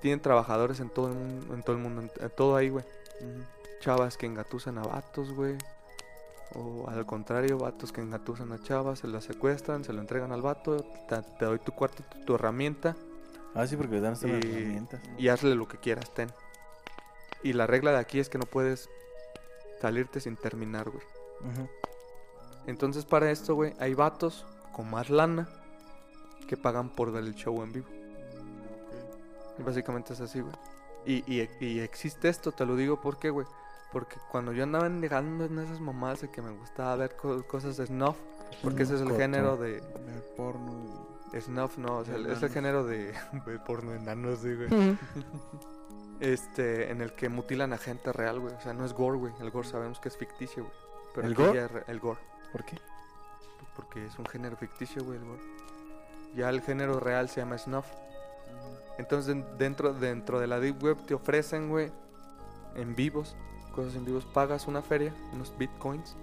[0.00, 2.84] tienen trabajadores en todo el mundo, en todo el mundo, en, en todo ahí, güey.
[3.80, 5.56] Chavas que engatusan a vatos, güey.
[6.54, 10.40] O al contrario, vatos que engatusan a chavas, se las secuestran, se lo entregan al
[10.42, 10.76] vato,
[11.08, 12.96] te, te doy tu cuarto, tu, tu herramienta
[13.54, 15.00] Ah, sí, porque les dan Y- herramientas.
[15.18, 16.28] y hazle lo que quieras, ten.
[17.42, 18.88] Y la regla de aquí es que no puedes
[19.80, 21.04] salirte sin terminar, güey.
[21.40, 21.68] Ujú.
[22.66, 25.48] Entonces para esto, güey, hay vatos con más lana
[26.48, 27.86] que pagan por ver el show en vivo.
[29.58, 30.54] Y básicamente es así, güey.
[31.06, 33.46] Y, y, y existe esto, te lo digo porque, güey.
[33.92, 37.76] Porque cuando yo andaba negando en esas mamadas de que me gustaba ver co- cosas
[37.78, 38.16] de snuff,
[38.62, 39.80] porque ese es el género de...
[39.80, 41.08] Ver porno
[41.40, 43.12] Snuff, no, o sea, De es el género de...
[43.46, 44.68] de porno enanos, sí, güey.
[46.20, 48.54] Este, en el que mutilan a gente real, güey.
[48.54, 49.32] O sea, no es gore, güey.
[49.40, 50.74] El gore sabemos que es ficticio, güey.
[51.14, 51.64] Pero ¿El gore?
[51.64, 52.20] es el gore.
[52.52, 52.78] ¿Por qué?
[53.76, 55.42] Porque es un género ficticio, güey, el gore.
[56.34, 57.86] Ya el género real se llama snuff.
[58.98, 61.92] Entonces den- dentro, dentro de la Deep Web te ofrecen, güey,
[62.74, 63.36] en vivos,
[63.74, 66.16] cosas en vivos, pagas una feria, unos bitcoins,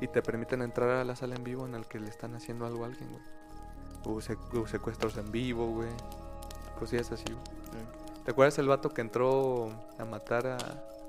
[0.00, 2.66] y te permiten entrar a la sala en vivo en el que le están haciendo
[2.66, 3.22] algo a alguien, güey.
[4.04, 5.88] O, o secuestros en vivo, güey.
[6.78, 7.59] Cosillas así, güey.
[8.24, 10.58] ¿Te acuerdas el vato que entró a matar a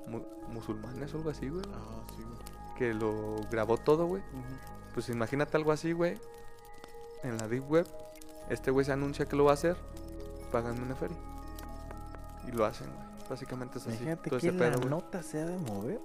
[0.06, 1.62] mu- musulmanes o algo así, güey?
[1.72, 2.74] Ah, sí, güey.
[2.76, 4.22] Que lo grabó todo, güey.
[4.94, 6.18] Pues imagínate algo así, güey.
[7.22, 7.86] En la Deep Web,
[8.50, 9.76] este güey se anuncia que lo va a hacer,
[10.50, 11.16] pagan una feria.
[12.48, 13.12] Y lo hacen, güey.
[13.30, 13.92] Básicamente es así.
[13.96, 14.90] Imagínate todo que ese la pedo, güey.
[14.90, 16.00] nota se ha de mover.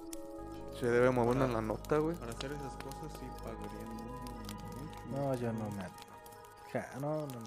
[0.78, 2.16] Se debe mover Para- en la nota, güey.
[2.16, 3.98] Para hacer esas cosas sí pagarían.
[5.10, 6.08] No, yo no me atrevo.
[6.72, 7.40] Ja, no, no, no.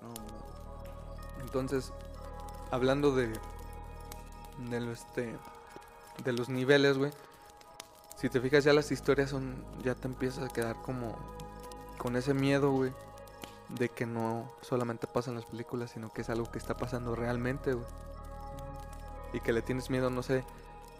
[0.00, 1.42] No, no.
[1.42, 1.92] Entonces,
[2.70, 3.32] hablando de
[4.70, 5.36] de lo este
[6.24, 7.12] de los niveles, güey.
[8.16, 11.14] Si te fijas ya las historias son ya te empiezas a quedar como
[11.98, 12.92] con ese miedo, güey,
[13.68, 17.14] de que no solamente pasa en las películas, sino que es algo que está pasando
[17.14, 17.86] realmente, güey.
[19.32, 20.44] Y que le tienes miedo, no sé,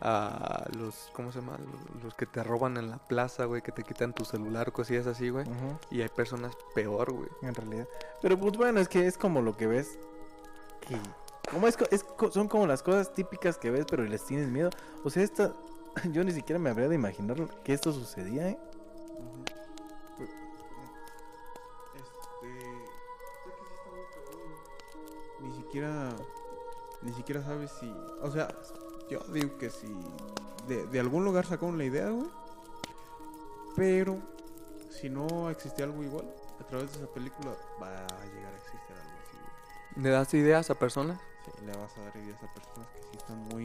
[0.00, 1.56] a los ¿cómo se llama?
[2.02, 5.30] Los que te roban en la plaza, güey, que te quitan tu celular, cosillas así,
[5.30, 5.46] güey.
[5.90, 7.28] Y hay personas peor, güey.
[7.42, 7.88] en realidad.
[8.22, 9.98] Pero pues bueno, es que es como lo que ves.
[10.86, 10.96] Que,
[11.50, 14.70] como es, es son como las cosas típicas que ves, pero les tienes miedo.
[15.04, 15.52] O sea, esta,
[16.12, 18.58] yo ni siquiera me habría de imaginar que esto sucedía, ¿eh?
[21.94, 22.48] Este.
[25.40, 26.10] Ni siquiera.
[27.02, 27.92] Ni siquiera sabes si.
[28.22, 28.48] O sea,
[29.10, 29.88] yo digo que si.
[30.66, 32.28] De, de algún lugar sacaron la idea, güey.
[33.76, 34.18] Pero.
[34.90, 36.24] Si no existía algo igual,
[36.60, 39.36] a través de esa película va a llegar a existir algo así.
[39.96, 41.18] ¿Le das ideas a personas?
[41.44, 43.64] Sí, le vas a dar ideas a personas que sí están muy.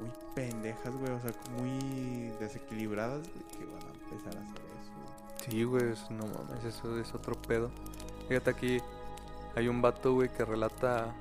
[0.00, 1.12] Muy pendejas, güey.
[1.12, 5.50] O sea, muy desequilibradas, güey, que van a empezar a hacer eso.
[5.50, 7.70] Sí, güey, no mames, eso es otro pedo.
[8.28, 8.80] Fíjate aquí,
[9.54, 11.14] hay un vato, güey, que relata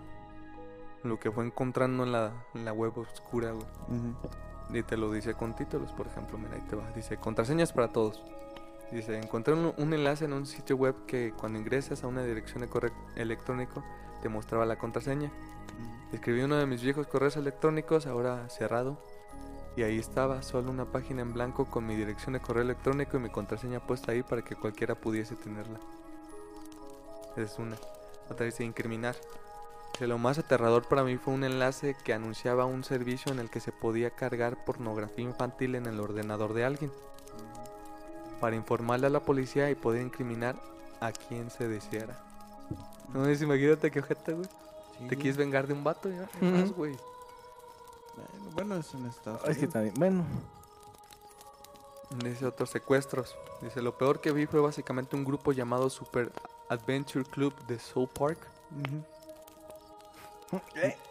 [1.04, 3.66] lo que fue encontrando en la, en la web oscura, güey.
[4.74, 6.90] Y te lo dice con títulos, por ejemplo, mira, ahí te va.
[6.92, 8.22] Dice, contraseñas para todos.
[8.92, 12.62] Dice, encontré un, un enlace en un sitio web que cuando ingresas a una dirección
[12.62, 13.84] de correo electrónico
[14.22, 15.32] te mostraba la contraseña.
[16.12, 18.98] Escribí uno de mis viejos correos electrónicos, ahora cerrado.
[19.78, 23.22] Y ahí estaba, solo una página en blanco con mi dirección de correo electrónico y
[23.22, 25.80] mi contraseña puesta ahí para que cualquiera pudiese tenerla.
[27.38, 27.78] Esa es una.
[28.30, 29.16] Otra dice incriminar.
[29.94, 33.50] Dice, lo más aterrador para mí fue un enlace que anunciaba un servicio en el
[33.50, 36.92] que se podía cargar pornografía infantil en el ordenador de alguien.
[38.42, 40.56] Para informarle a la policía y poder incriminar
[41.00, 42.20] a quien se deseara.
[43.14, 44.48] No es, imagínate qué ojete, güey.
[45.00, 46.24] Sí, Te quieres vengar de un vato, ya.
[46.24, 46.46] Ujú.
[46.46, 46.98] Más, güey.
[48.54, 50.26] Bueno, es en Estados Es que también, bueno,
[52.24, 53.36] Dice otros secuestros.
[53.62, 56.32] Dice, lo peor que vi fue básicamente un grupo llamado Super
[56.68, 58.40] Adventure Club de Soul Park.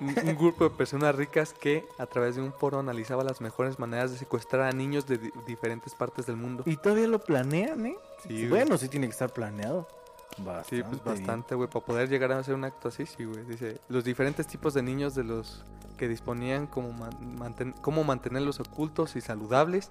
[0.01, 3.79] Un, un grupo de personas ricas que a través de un foro analizaba las mejores
[3.79, 6.63] maneras de secuestrar a niños de di- diferentes partes del mundo.
[6.67, 7.97] y todavía lo planean, ¿eh?
[8.27, 9.89] Sí, bueno, sí tiene que estar planeado.
[10.39, 11.69] Bastante Sí, pues bastante, güey.
[11.69, 13.45] Para poder llegar a hacer un acto así, sí, güey.
[13.45, 15.65] Dice, los diferentes tipos de niños de los
[15.97, 19.91] que disponían como man- manten- cómo mantenerlos ocultos y saludables.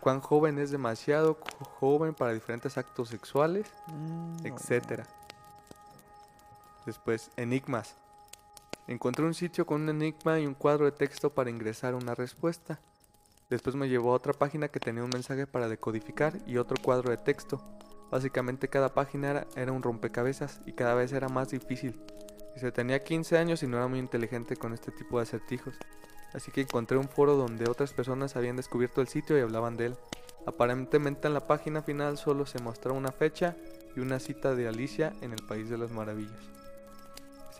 [0.00, 1.38] Cuán joven es demasiado
[1.78, 4.56] joven para diferentes actos sexuales, Mm, no.
[4.56, 5.06] etcétera.
[6.86, 7.94] Después, enigmas.
[8.90, 12.80] Encontré un sitio con un enigma y un cuadro de texto para ingresar una respuesta.
[13.48, 17.10] Después me llevó a otra página que tenía un mensaje para decodificar y otro cuadro
[17.10, 17.62] de texto.
[18.10, 22.02] Básicamente cada página era, un rompecabezas y cada vez era más difícil.
[22.56, 25.76] Dice, tenía 15 años y no era muy inteligente con este tipo de acertijos.
[26.34, 29.86] Así que encontré un foro donde otras personas habían descubierto el sitio y hablaban de
[29.86, 29.96] él.
[30.46, 33.54] Aparentemente en la página final solo se mostraba una fecha
[33.94, 36.59] y una cita de Alicia en el País de las Maravillas.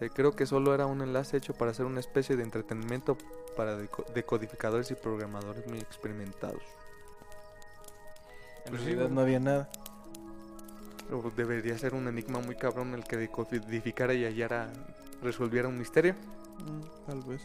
[0.09, 3.19] Creo que solo era un enlace hecho para hacer una especie de entretenimiento
[3.57, 6.63] para deco- decodificadores y programadores muy experimentados.
[8.65, 9.69] En Pues realidad no había nada.
[11.37, 14.73] Debería ser un enigma muy cabrón el que decodificara y hallara,
[15.23, 16.15] resolviera un misterio.
[16.65, 17.43] Mm, tal vez.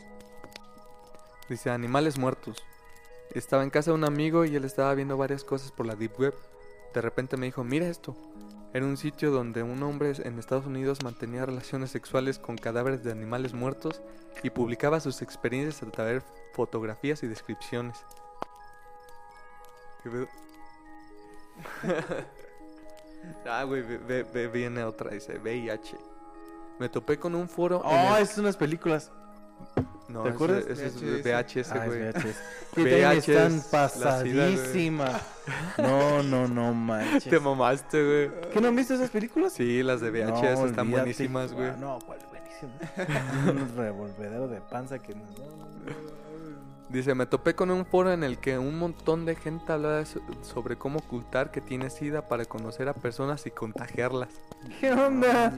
[1.50, 2.64] Dice, animales muertos.
[3.32, 6.20] Estaba en casa de un amigo y él estaba viendo varias cosas por la Deep
[6.20, 6.36] Web.
[6.94, 8.16] De repente me dijo, mira esto.
[8.76, 13.12] Era un sitio donde un hombre en Estados Unidos mantenía relaciones sexuales con cadáveres de
[13.14, 14.02] animales muertos
[14.44, 17.98] y publicaba sus experiencias a través de fotografías y descripciones.
[20.04, 20.28] ¿Qué pedo?
[23.50, 25.98] ah, güey, ve- viene otra, dice VIH.
[26.78, 27.78] Me topé con un foro.
[27.78, 29.10] en Oh, el- es unas películas.
[30.08, 30.66] No, ¿te ese- acuerdas?
[30.68, 31.24] Es VHS.
[31.24, 31.88] VHS, Ah, es
[32.76, 32.92] güey.
[32.92, 33.28] VHS.
[33.30, 33.64] Están güey.
[33.72, 35.22] pasadísimas.
[35.78, 37.24] No, no, no manches.
[37.30, 38.50] Te mamaste, güey.
[38.52, 39.54] ¿Qué no han visto esas películas?
[39.54, 41.70] Sí, las de VHS No, están buenísimas, güey.
[41.70, 43.46] Ah, No, ¿cuál buenísimas?
[43.48, 45.24] Un revolvedero de panza que no.
[46.90, 50.04] Dice, me topé con un foro en el que un montón de gente hablaba
[50.44, 54.30] sobre cómo ocultar que tienes SIDA para conocer a personas y contagiarlas.
[54.80, 55.52] ¿Qué onda?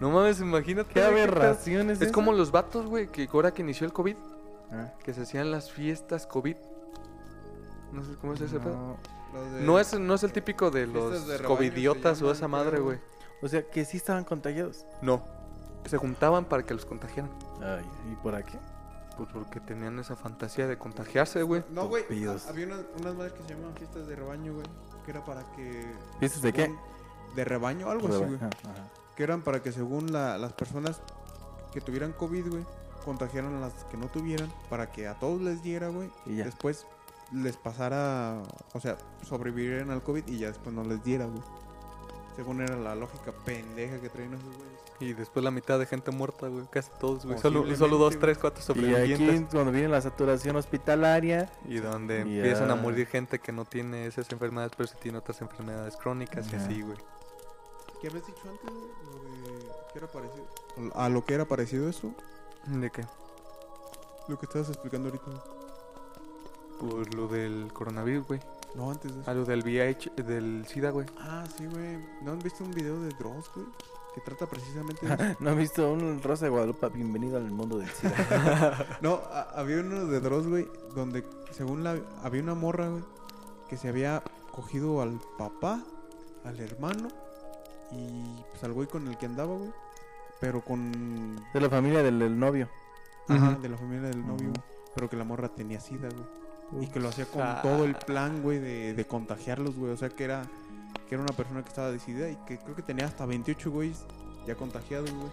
[0.00, 0.92] No mames, imagínate.
[0.92, 1.36] ¿Qué güey, pedo.
[1.36, 4.16] aberraciones Es como los vatos, güey, que ahora que inició el COVID,
[4.72, 6.56] Ah, que se hacían las fiestas COVID.
[7.92, 8.74] No sé cómo es ese pedo.
[9.32, 9.40] no.
[9.50, 12.98] De- No es, no es el típico de los de covidiotas o esa madre, güey.
[13.42, 14.84] O sea, que sí estaban contagiados.
[15.02, 15.22] No.
[15.86, 17.30] Se juntaban para que los contagiaran.
[17.62, 18.56] Ay, ¿y por aquí?
[19.16, 21.62] Pues porque tenían esa fantasía de contagiarse, güey.
[21.70, 22.04] No, güey.
[22.48, 24.66] Había unas, unas madres que se llamaban fiestas de rebaño, güey.
[25.04, 25.92] Que era para que.
[26.18, 26.74] ¿Fiestas de qué?
[27.36, 28.36] De rebaño, algo así, güey.
[28.36, 28.88] Ajá, ajá.
[29.16, 31.00] Que eran para que según la- las personas
[31.72, 32.64] que tuvieran COVID, güey,
[33.04, 34.50] contagiaran a las que no tuvieran.
[34.70, 36.10] Para que a todos les diera, güey.
[36.26, 36.44] Y ya.
[36.44, 36.86] Después
[37.32, 38.42] les pasara.
[38.72, 41.42] O sea, sobrevivieran al COVID y ya después no les diera, güey.
[42.36, 44.74] Según era la lógica pendeja que traían esos güeyes.
[45.00, 46.64] Y después la mitad de gente muerta, güey.
[46.70, 47.38] Casi todos, güey.
[47.38, 49.40] Solo, solo dos, tres, cuatro Y sobrevivientes.
[49.40, 54.06] aquí, cuando viene la saturación hospitalaria, Y donde empiezan a morir gente que no tiene
[54.06, 56.96] esas enfermedades, pero sí tiene otras enfermedades crónicas y así, güey.
[58.04, 58.84] ¿Qué habías dicho antes, güey?
[59.06, 59.64] Lo de.
[59.90, 60.44] ¿Qué era parecido?
[60.94, 62.12] A lo que era parecido eso.
[62.66, 63.02] ¿De qué?
[64.28, 65.24] Lo que estabas explicando ahorita.
[66.80, 68.40] Pues lo del coronavirus, güey.
[68.74, 69.30] No, antes de eso.
[69.30, 71.06] A lo del VIH, del SIDA, güey.
[71.18, 71.96] Ah, sí, güey.
[72.20, 73.66] ¿No han visto un video de Dross, güey?
[74.14, 75.36] Que trata precisamente de eso.
[75.40, 76.86] ¿no has visto un Rosa de Guadalupe?
[76.90, 78.98] Bienvenido al mundo del SIDA.
[79.00, 79.22] No,
[79.54, 81.98] había uno de Dross, güey, donde según la...
[82.22, 83.02] Había una morra, güey,
[83.66, 85.82] que se había cogido al papá,
[86.44, 87.23] al hermano
[87.94, 89.70] y pues al güey con el que andaba, güey.
[90.40, 91.36] Pero con...
[91.52, 92.68] de la familia del, del novio.
[93.28, 94.62] Ajá, de la familia del novio, güey.
[94.94, 96.84] Pero que la morra tenía sida, güey.
[96.84, 97.60] Y que lo hacía con Ah.
[97.62, 99.92] todo el plan, güey, de, de contagiarlos, güey.
[99.92, 100.42] O sea, que era,
[101.08, 104.04] que era una persona que estaba decidida y que creo que tenía hasta 28 güeyes
[104.46, 105.30] ya contagiados, güey.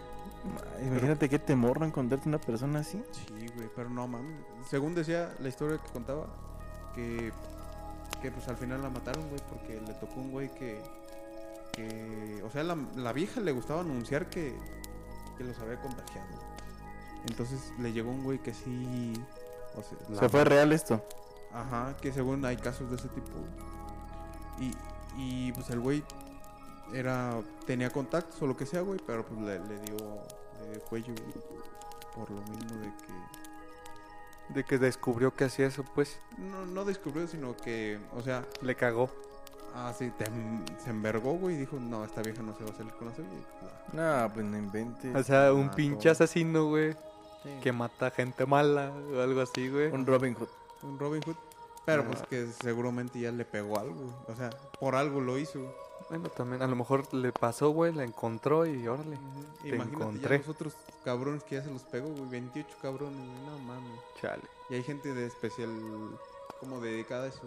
[0.88, 3.04] Imagínate qué temor no encontrarte una persona así.
[3.12, 4.36] Sí, güey, pero no mames.
[4.70, 6.28] Según decía la historia que contaba,
[6.96, 7.32] que,
[8.22, 10.82] que pues al final la mataron, güey, porque le tocó un güey que,
[11.74, 14.56] que o sea, la, la vieja le gustaba anunciar que,
[15.38, 16.28] que los había contagiado.
[17.28, 19.14] Entonces le llegó un güey que sí,
[19.76, 21.04] O sea, ¿Se la- fue real esto?
[21.54, 23.32] Ajá, que según hay casos de ese tipo.
[24.60, 24.72] Y,
[25.18, 26.04] y pues el güey
[26.94, 29.98] era tenía contactos o lo que sea, güey, pero pues le, le dio
[30.62, 31.34] le dio cuello güey,
[32.16, 37.28] por lo mismo de que De que descubrió que hacía eso, pues no, no descubrió,
[37.28, 39.10] sino que, o sea, le cagó.
[39.76, 40.26] Ah, sí, te-
[40.84, 43.16] se envergó, güey, y dijo, "No, esta vieja no se va a salir con la
[43.16, 43.28] suya."
[43.60, 45.16] pues, No, pues no inventes.
[45.16, 45.76] O sea, un mató.
[45.76, 46.94] pinche asesino, güey,
[47.44, 49.92] sí, que mata gente mala o algo así, güey.
[49.92, 50.50] Un Robin Hood.
[50.84, 51.36] un Robin Hood.
[51.86, 52.06] Pero Ah.
[52.12, 54.50] pues que seguramente ya le pegó algo, o sea,
[54.80, 55.60] por algo lo hizo.
[56.10, 59.18] Bueno, también a lo mejor le pasó, güey, la encontró y órale.
[59.62, 60.38] Te Imagínate encontré.
[60.40, 60.74] ya los otros
[61.06, 62.30] cabrones que ya se los pegó, güey.
[62.30, 63.46] 28 cabrones, güey.
[63.46, 64.00] No mames.
[64.22, 64.44] Chale.
[64.70, 65.70] Y hay gente de especial,
[66.60, 67.42] como dedicada a eso.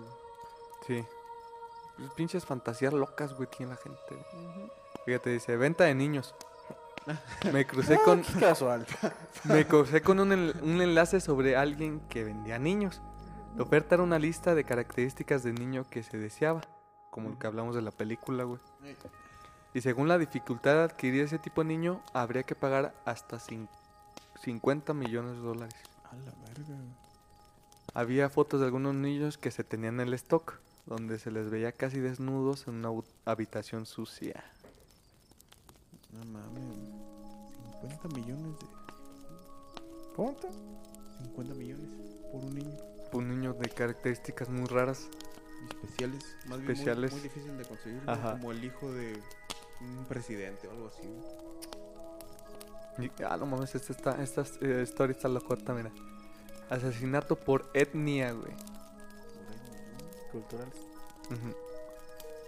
[0.87, 1.05] Sí.
[1.97, 4.17] Pues pinches fantasías locas, güey, tiene la gente.
[5.05, 6.35] Fíjate, dice, venta de niños.
[7.53, 8.87] Me crucé con, Qué casual.
[9.45, 13.03] me crucé con un, un enlace sobre alguien que vendía niños.
[13.57, 16.63] La oferta era una lista de características de niño que se deseaba,
[17.11, 18.59] como el que hablamos de la película, güey.
[19.75, 23.69] Y según la dificultad de adquirir ese tipo de niño, habría que pagar hasta cin-
[24.43, 25.75] 50 millones de dólares.
[26.11, 26.75] A la verga.
[27.93, 30.55] Había fotos de algunos niños que se tenían en el stock,
[30.87, 32.91] donde se les veía casi desnudos en una
[33.25, 34.45] habitación sucia.
[36.13, 36.63] No mames.
[37.81, 38.67] 50 millones de.
[40.15, 40.49] ¿Cuánto?
[41.23, 41.89] 50 millones
[42.31, 42.77] por un niño.
[43.13, 45.09] Un niño de características muy raras.
[45.69, 46.37] Especiales.
[46.47, 47.13] Más bien muy-.
[47.13, 48.03] Muy, difícil de conseguir.
[48.05, 49.21] Como el hijo de
[49.81, 51.09] un presidente o algo así.
[52.99, 55.91] Y- ah, no mames, esta, está, esta eh, historia está locota, mira.
[56.71, 58.53] Asesinato por etnia, güey.
[60.35, 60.75] Culturales.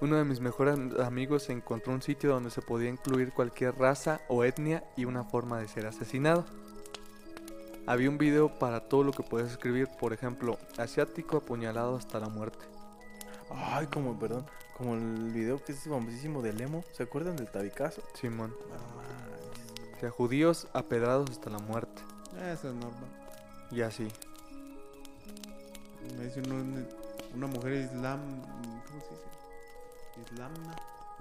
[0.01, 4.45] Uno de mis mejores amigos encontró un sitio donde se podía incluir cualquier raza o
[4.45, 6.45] etnia y una forma de ser asesinado.
[7.87, 12.28] Había un video para todo lo que puedes escribir, por ejemplo, asiático apuñalado hasta la
[12.28, 12.59] muerte.
[13.49, 14.45] Ay, como, perdón,
[14.76, 16.84] como el video que es famosísimo de Lemo.
[16.93, 18.03] ¿Se acuerdan del tabicazo?
[18.20, 18.53] Simón.
[18.68, 19.97] No.
[19.97, 22.03] O sea, judíos apedrados hasta la muerte.
[22.53, 23.09] Eso es normal.
[23.70, 24.09] Y así.
[26.18, 26.84] Me dice uno-
[27.35, 28.20] una mujer islam.
[28.87, 30.31] ¿Cómo se dice?
[30.33, 30.77] Islamna.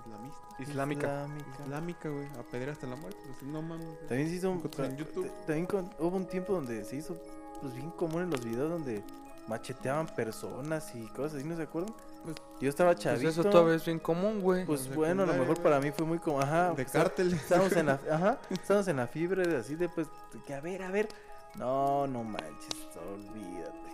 [0.06, 0.40] Islamista.
[0.60, 1.08] Islámica.
[1.08, 1.64] Islámica.
[1.64, 2.26] Islámica, güey.
[2.40, 3.20] A pedrear hasta la muerte.
[3.26, 3.88] pues, no mames.
[4.08, 5.28] También se hizo un, en YouTube.
[5.28, 7.16] ta- También con- hubo un tiempo donde se hizo
[7.62, 9.02] pues bien común en los videos donde
[9.48, 11.94] macheteaban personas y cosas así, ¿no se acuerdan?
[12.24, 13.30] Pues- yo estaba Pues chavito.
[13.30, 14.66] eso todavía es bien común, güey.
[14.66, 17.34] Pues En bueno, a lo mejor para mí fue muy como, ajá, de pues, cártel.
[17.34, 20.08] Estamos en la, ajá, estamos en la fibra de así de pues,
[20.46, 21.08] que a ver, a ver.
[21.56, 22.70] No, no manches,
[23.14, 23.86] olvídate.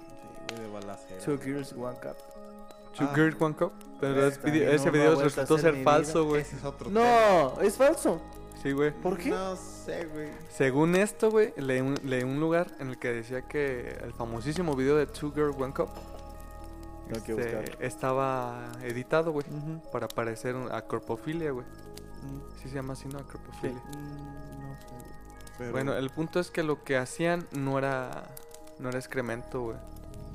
[0.97, 1.19] Sí, balacera.
[1.25, 2.17] Two Girls, One Cup.
[2.95, 3.13] Two Ah.
[3.15, 3.71] Girls, One Cup.
[3.99, 6.41] Pero es video- ese video resultó ser falso, güey.
[6.41, 6.99] Ese es otro tema.
[7.01, 8.21] No, es falso.
[8.61, 8.91] Sí, güey.
[8.91, 9.29] ¿Por qué?
[9.29, 10.29] No sé, güey.
[10.49, 14.75] Según esto, güey, leí un, leí un lugar en el que decía que el famosísimo
[14.75, 15.89] video de Two Girls, One Cup
[17.11, 19.45] este, estaba editado, güey,
[19.91, 21.65] para parecer un- a corpofilia, güey.
[22.61, 23.19] Sí se llama así, ¿no?
[23.19, 23.81] Acropofilia.
[23.97, 24.87] Mm, no sé.
[25.57, 28.23] Pero- Bueno, el punto es que lo que hacían no era
[28.79, 29.77] no era excremento, güey,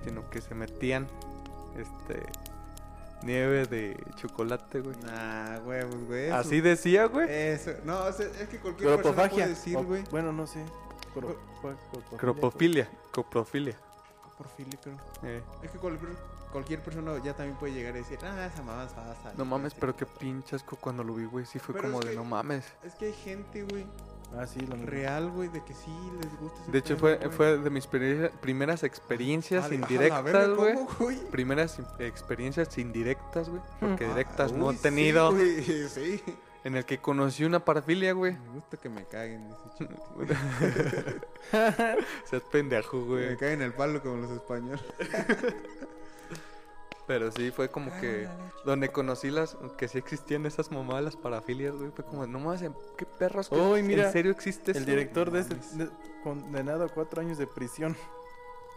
[0.07, 1.09] sino que se metían
[1.77, 2.23] este
[3.23, 4.97] nieve de chocolate, güey.
[5.03, 6.27] Nah, huevos, güey.
[6.27, 7.27] eso- Así decía, güey.
[7.29, 7.73] Eso.
[7.85, 10.05] No, o sea, es que cualquier persona puede decir, O- güey.
[10.11, 10.65] Bueno, no sé.
[11.15, 11.77] Cro- cro-
[12.19, 13.77] cropofilia, Cropofilia, coprofilia.
[14.23, 14.97] Coprofilia, creo.
[15.25, 16.13] Eh, Es que cualquier,
[16.53, 19.33] cualquier persona ya también puede llegar a decir, ah, esa mamá es falsa.
[19.37, 21.47] no mames, pero qué pinche asco cuando lo vi, güey.
[21.47, 22.65] Sí fue Pero como de que- no mames.
[22.85, 23.87] Es que hay gente, güey,
[24.35, 24.91] Ah, sí, lo mismo.
[24.91, 28.83] real, güey, de que sí les gusta ese De hecho, fue, fue de mis primeras
[28.83, 30.49] experiencias A la- a la indirectas,
[30.99, 31.19] güey.
[31.31, 33.63] Primeras im- experiencias indirectas, güey.
[33.81, 35.33] Porque Ah, directas no he tenido.
[35.89, 36.21] Sí,
[36.65, 38.33] en el que conocí una parafilia, güey.
[38.33, 39.89] Me gusta que me caguen, dice.
[42.25, 43.37] Seas pendejo, Me güey.
[43.37, 44.83] caen el palo como los españoles.
[47.07, 48.29] Pero sí, fue como que...
[48.65, 49.57] Donde conocí las...
[49.77, 51.91] Que sí existían esas mamadas, las parafilias, güey.
[51.93, 53.49] Fue como, no mames, ¿qué perros?
[53.83, 54.87] mira, ¿En serio existe El eso?
[54.87, 55.79] director de este mames.
[55.79, 55.91] de-
[56.25, 57.97] condenado a cuatro años de prisión.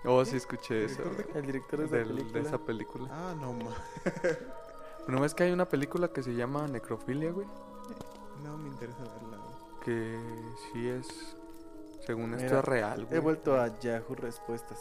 [0.05, 1.01] Oh, sí escuché eso.
[1.03, 1.39] ¿Director de.
[1.39, 2.34] El director de esa Del- película.
[2.41, 3.07] de esa película.
[3.11, 3.75] Ah, no, ma.
[5.07, 7.47] ¿No ves que hay una película que se llama Necrofilia, güey?
[8.43, 9.80] No me interesa verla, güey.
[9.84, 10.19] Que
[10.71, 11.36] sí es...
[12.05, 13.19] Según esto Mira, es real, He güey.
[13.21, 14.80] vuelto a Yahoo Respuestas.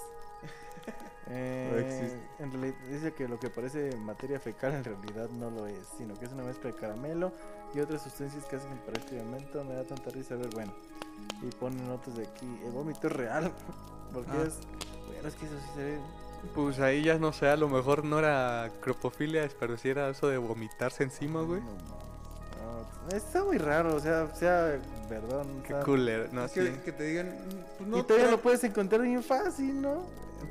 [1.31, 5.87] Eh, en realidad dice que lo que parece materia fecal en realidad no lo es,
[5.99, 7.33] sino que es una mezcla de caramelo
[7.74, 9.62] y otras sustancias que hacen para este alimento.
[9.64, 10.72] Me da tanta risa ver, bueno.
[11.43, 12.47] Y ponen notas de aquí.
[12.64, 13.53] El vómito es real.
[14.14, 14.45] Porque Ah.
[14.47, 14.59] es.
[15.07, 15.99] Bueno, es que eso sí se ve.
[16.55, 20.29] Pues ahí ya no sé, a lo mejor no era cropofilia, pero sí era eso
[20.29, 21.61] de vomitarse encima, güey.
[21.61, 22.08] No, mames.
[23.11, 24.79] No, está muy raro, o sea, sea
[25.09, 25.45] verdad.
[25.67, 26.29] Qué culero.
[26.33, 26.73] No, que, sí.
[26.85, 27.35] que te digan,
[27.79, 30.05] pues no y todavía lo puedes encontrar bien fácil, ¿no?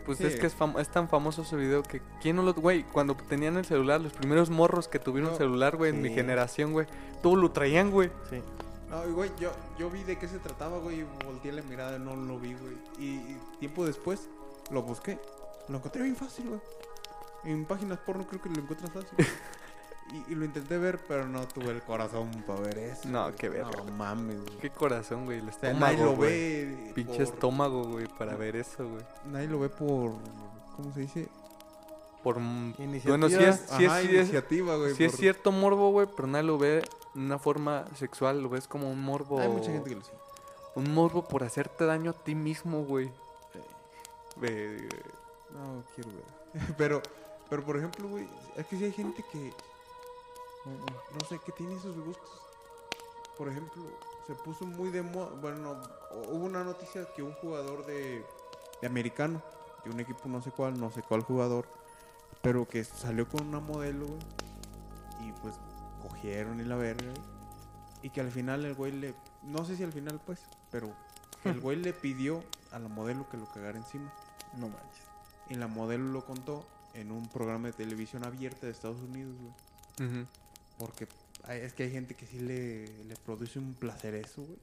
[0.05, 0.25] Pues Sí.
[0.25, 3.15] es que es, fam- es tan famoso ese video que quién no lo güey, cuando
[3.15, 6.87] tenían el celular, los primeros morros que tuvieron No, celular, güey, en mi generación, güey,
[7.21, 8.09] todo lo traían, güey.
[8.29, 8.41] Sí.
[8.89, 11.99] No, y, güey, yo, yo vi de qué se trataba, güey, y volteé la mirada,
[11.99, 12.73] no lo vi, güey.
[12.99, 14.27] Y, y tiempo después
[14.71, 15.19] lo busqué.
[15.69, 16.61] Lo encontré bien fácil, güey.
[17.43, 19.09] En páginas porno creo que lo encuentras fácil.
[20.13, 23.07] y, y lo intenté ver, pero no tuve el corazón para ver eso.
[23.09, 23.71] No, qué verga.
[23.77, 24.57] No mames, güey.
[24.59, 26.29] Qué corazón, güey, el O sea, nadie estómago, lo güey.
[26.65, 26.91] ve.
[26.95, 29.03] Pinche por- estómago, güey, para ver eso, güey.
[29.25, 30.11] Nadie lo ve por.
[30.75, 31.27] ¿Cómo se dice?
[32.23, 33.17] Por mm, Iniciativa.
[33.17, 34.95] bueno, sí es sí es, Ajá, es, iniciativa, güey.
[34.95, 36.81] sí es por- cierto morbo, güey, pero nadie lo ve
[37.13, 39.39] de una forma sexual, lo ves como un morbo.
[39.39, 40.17] Hay mucha gente que lo sigue.
[40.75, 43.09] Un morbo por hacerte daño a ti mismo, güey.
[44.37, 44.87] Ve-
[45.53, 46.75] No, quiero ver.
[46.77, 47.01] pero,
[47.49, 49.53] pero por ejemplo, güey, es que sí hay gente que.
[50.67, 52.41] No sé, que tiene esos gustos.
[53.37, 53.83] Por ejemplo,
[54.25, 55.29] se puso muy de moda.
[55.41, 55.81] Bueno, no,
[56.31, 58.25] hubo una noticia que un jugador de,
[58.81, 59.41] de americano,
[59.83, 61.67] de un equipo no sé cuál, no sé cuál jugador,
[62.41, 64.19] pero que salió con una modelo, güey,
[65.29, 65.55] y pues
[66.01, 67.13] cogieron y la verga,
[68.01, 69.13] y que al final el güey le.
[69.43, 70.39] No sé si al final, pues,
[70.71, 70.91] pero
[71.43, 74.11] el güey le pidió a la modelo que lo cagara encima.
[74.57, 75.03] No manches.
[75.49, 80.27] Y la modelo lo contó en un programa de televisión abierta de Estados Unidos, güey.
[80.77, 81.07] Porque
[81.43, 84.57] hay- es que hay gente que sí le, le produce un placer eso, güey.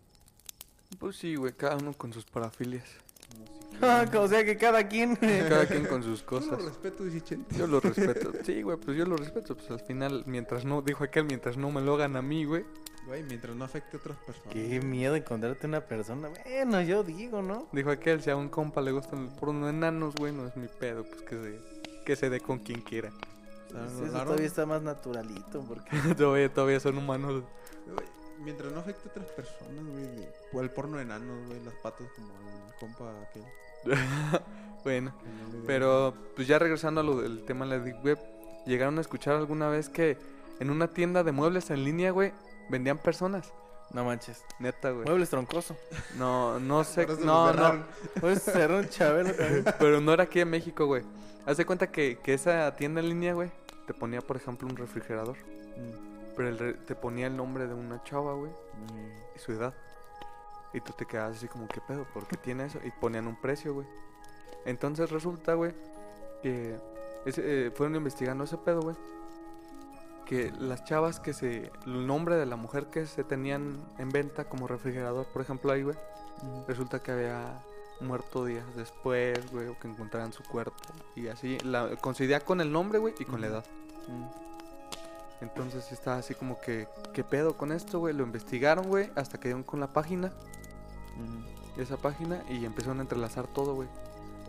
[0.98, 2.84] Pues sí, güey, cada uno con sus parafilias.
[3.82, 5.16] Ah, o sea que cada quien.
[5.16, 6.50] Cada quien con sus Yo cosas.
[6.62, 7.56] lo respeto, dice Chente.
[7.56, 8.32] Yo lo respeto.
[8.44, 9.56] Sí, güey, pues yo lo respeto.
[9.56, 12.64] Pues al final, mientras no, dijo aquel, mientras no me lo hagan a mí, güey.
[13.06, 14.52] Güey, mientras no afecte a otras personas.
[14.54, 16.28] Qué miedo encontrarte una persona.
[16.44, 17.66] Bueno, yo digo, ¿no?
[17.72, 20.68] Dijo aquel, si a un compa le gustan el porno enanos, güey, no es mi
[20.68, 21.02] pedo.
[21.04, 23.10] Pues que se, que se dé con quien quiera.
[23.74, 27.42] Eso todavía está más naturalito porque todavía, todavía son humanos.
[27.86, 28.06] güey,
[28.38, 30.28] mientras no afecte a otras personas, güey.
[30.52, 33.42] O el porno enanos, güey, las patas como el compa aquel.
[34.84, 35.12] bueno,
[35.66, 38.18] pero pues ya regresando a lo del tema de la Deep Web,
[38.66, 40.16] ¿llegaron a escuchar alguna vez que
[40.60, 42.32] en una tienda de muebles en línea, güey,
[42.70, 43.52] vendían personas?
[43.94, 44.42] no manches.
[44.58, 45.04] Neta, güey.
[45.04, 45.76] Muebles troncoso.
[46.16, 47.84] No, no sé, no, no,
[48.22, 49.30] un chabelo
[49.78, 51.04] pero no era aquí en México, güey.
[51.46, 53.50] Haz de cuenta que, que esa tienda en línea, güey,
[53.86, 55.36] te ponía, por ejemplo, un refrigerador.
[56.36, 58.50] Pero el re- te ponía el nombre de una chava, güey,
[59.36, 59.72] y su edad.
[60.72, 62.04] Y tú te quedabas así como, ¿qué pedo?
[62.12, 62.80] ¿Por qué tiene eso?
[62.84, 63.86] Y ponían un precio, güey.
[64.64, 65.72] Entonces resulta, güey,
[66.42, 66.76] que
[67.24, 68.96] ese, eh, fueron investigando ese pedo, güey.
[70.26, 71.70] Que las chavas que se...
[71.86, 75.82] El nombre de la mujer que se tenían en venta como refrigerador, por ejemplo, ahí,
[75.82, 75.96] güey.
[76.66, 77.62] Resulta que había
[78.00, 80.76] muerto días después, güey, o que encontraran su cuerpo.
[81.14, 83.64] Y así, la coincidía con el nombre, güey, y con la edad.
[85.40, 88.14] Entonces estaba así como que, ¿qué pedo con esto, güey?
[88.14, 90.32] Lo investigaron, güey, hasta que dieron con la página,
[91.76, 93.88] esa página, y empezaron a entrelazar todo, güey.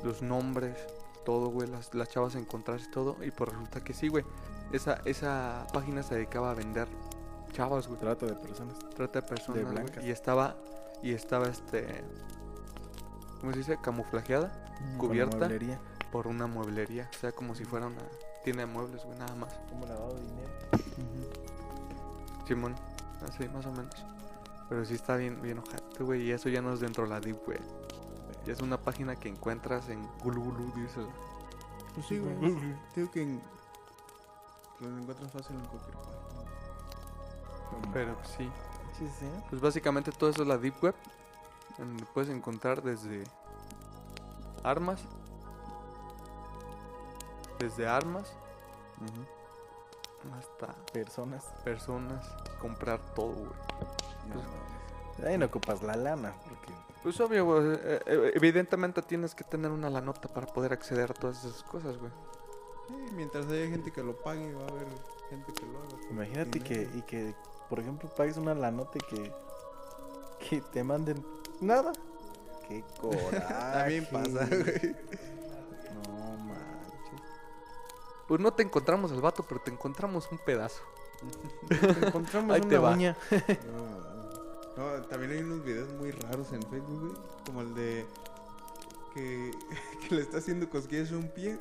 [0.03, 0.77] Los nombres,
[1.25, 3.17] todo, güey, las, las chavas a encontrarse y todo.
[3.23, 4.23] Y pues resulta que sí, güey.
[4.71, 6.87] Esa, esa página se dedicaba a vender
[7.51, 7.99] chavas, güey.
[7.99, 8.77] Trata de personas.
[8.95, 10.03] Trata de personas, güey, blancas.
[10.03, 10.55] Y estaba,
[11.01, 12.03] y estaba este,
[13.45, 13.77] ¿cómo se dice?
[13.79, 14.51] Camuflajeada
[14.93, 15.37] la Cubierta.
[15.37, 15.79] mueblería.
[16.11, 17.09] por una mueblería.
[17.13, 18.01] O sea, como si fuera una
[18.43, 19.53] tienda de muebles, güey, nada más.
[19.69, 20.49] Como lavado de dinero.
[22.47, 22.75] Simón,
[23.27, 23.93] así más o menos.
[24.69, 26.23] Pero sí está bien, bien ojete, güey.
[26.23, 27.61] Y eso ya no es dentro de la Deep Web.
[28.45, 31.01] Ya es una página que encuentras en Gulugulu, dice.
[31.93, 32.35] Pues sí, güey.
[32.93, 33.41] Te digo que, en-
[34.79, 36.15] que lo encuentras fácil en cualquier página.
[37.93, 38.49] Pero pues, sí.
[38.97, 39.25] Sí, sí.
[39.49, 40.95] Pues básicamente todo eso es la Deep Web.
[41.79, 43.23] En donde puedes encontrar desde
[44.63, 45.01] armas.
[47.59, 48.33] Desde armas
[50.39, 51.43] hasta Personas.
[51.63, 52.25] personas.
[52.59, 53.49] Comprar todo, güey.
[55.15, 56.33] Pues, Ahí no ocupas la lana.
[56.49, 56.73] Porque
[57.03, 57.73] Pues obvio, güey.
[57.75, 61.63] eh, eh, evidentemente tienes que tener una la nota para poder acceder a todas esas
[61.63, 62.11] cosas, güey.
[62.87, 64.87] Sí, mientras haya gente que lo pague, va a haber
[65.29, 66.07] gente que lo haga.
[66.11, 67.35] imagínate que, y que,
[67.69, 69.31] por ejemplo, pagues una lanote que,
[70.39, 71.25] que te manden
[71.61, 71.91] nada.
[72.67, 73.39] Qué coraje.
[73.73, 74.95] También pasa, güey.
[76.07, 77.21] No manches.
[78.27, 80.81] Pues no te encontramos al vato, pero te encontramos un pedazo.
[81.69, 82.91] Te encontramos Ahí te una va.
[82.93, 83.17] uña.
[84.77, 87.13] No, no, también hay unos videos muy raros en Facebook, güey.
[87.45, 88.05] Como el de
[89.13, 89.51] que,
[90.09, 91.57] que le está haciendo cosquillas a un pie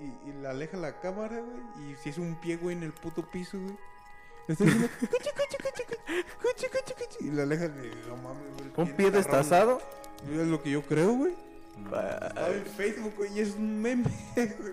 [0.00, 1.90] y, y le aleja la cámara, güey.
[1.92, 3.76] Y si es un pie, güey, en el puto piso, güey.
[4.48, 8.46] Está diciendo cuchi, cuchi, cuchi, cuchi, cuchi, cuchi, cuchi, Y le aleja de no mames,
[8.56, 8.70] güey.
[8.88, 9.80] Un pie está destazado.
[10.30, 11.34] Es lo que yo creo, güey.
[11.76, 14.04] En Facebook, güey, y es un meme,
[14.36, 14.72] güey.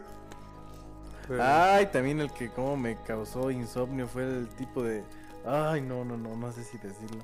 [1.28, 5.04] Pero- Ay, también el que como me causó insomnio fue el tipo de
[5.46, 7.24] Ay, no, no, no, no sé si decirlo.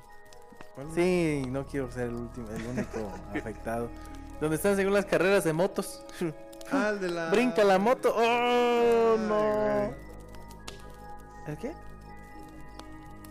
[0.94, 3.90] Sí, no quiero ser el último, el único afectado.
[4.40, 6.04] Donde están según las carreras de motos.
[6.70, 7.28] Ah, el de la...
[7.30, 8.14] Brinca la moto.
[8.16, 9.88] ¡Oh, Ay, no!
[9.88, 9.94] güey.
[11.48, 11.72] ¿El qué?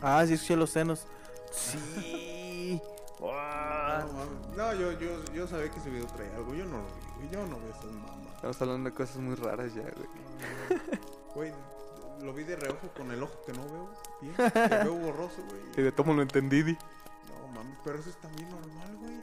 [0.01, 1.05] Ah, sí, escuché los senos.
[1.51, 2.81] Sí.
[3.19, 4.07] ¡Guau!
[4.55, 4.65] No.
[4.65, 6.53] No, yo, yo, yo sabía que ese video traía algo.
[6.53, 7.29] Yo no lo vi, güey.
[7.31, 8.35] Yo no veo esas mamas.
[8.35, 10.89] Estamos hablando de cosas muy raras ya, güey.
[11.35, 11.53] Güey,
[12.23, 13.89] lo vi de reojo con el ojo que no veo
[14.21, 14.33] bien.
[14.69, 15.61] Que veo borroso, güey.
[15.77, 16.63] Y de tomo lo entendí.
[16.63, 16.73] di.
[16.73, 19.13] No mames, pero eso es también normal, güey.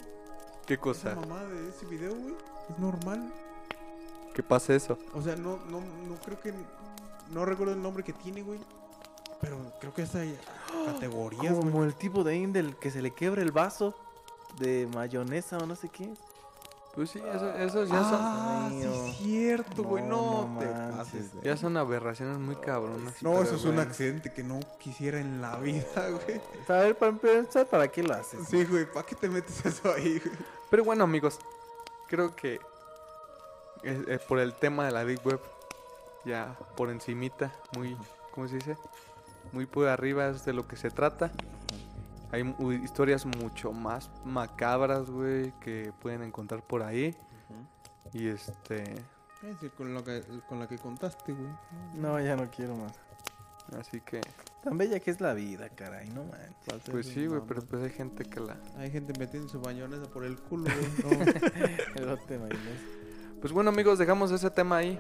[0.67, 1.15] ¿Qué Esa cosa?
[1.15, 2.35] mamada de ese video, güey,
[2.71, 3.33] es normal.
[4.35, 4.99] ¿Qué pasa eso?
[5.15, 6.55] O sea, no, no, no creo que.
[7.31, 8.61] No recuerdo el nombre que tiene, güey.
[9.41, 10.21] Pero creo que esta
[10.87, 11.71] categorías, güey.
[11.71, 13.95] Como el tipo de Indel que se le quiebra el vaso
[14.59, 16.13] de mayonesa o no sé qué.
[16.95, 18.19] Pues sí, eso, esos ya son...
[18.21, 18.91] Ah, sí, mío.
[18.91, 20.03] es cierto, güey.
[20.03, 23.23] No, No, no te manches, Ya son aberraciones muy cabronas.
[23.23, 26.41] No, eso es un accidente que no quisiera en la vida, güey.
[26.67, 28.49] A ver, para empezar, ¿para qué lo haces?
[28.49, 30.35] Sí, güey, ¿para qué te metes eso ahí, güey?
[30.71, 31.39] Pero bueno, amigos,
[32.09, 32.55] creo que
[33.85, 35.41] eh, eh, por el tema de la Deep Web,
[36.25, 37.97] ya por encimita, muy,
[38.35, 38.77] ¿cómo se dice?
[39.53, 41.31] Muy por arriba es de lo que se trata.
[42.31, 47.17] Hay mu- historias mucho más macabras, güey, que pueden encontrar por ahí.
[48.13, 48.83] Y este,
[49.43, 51.49] Es decir, con, lo que, con la que contaste, güey.
[51.95, 52.93] No, ya no quiero más.
[53.79, 54.21] así que,
[54.63, 56.91] Tan bella que es la vida, caray, no manches.
[56.91, 58.57] pues sí, güey, pero pues hay gente que la...
[58.77, 60.65] Hay gente metiendo su bañonesa por el culo,
[61.05, 61.19] güey.
[62.07, 62.17] No.
[63.41, 64.99] Pues bueno, amigos, dejamos ese tema ahí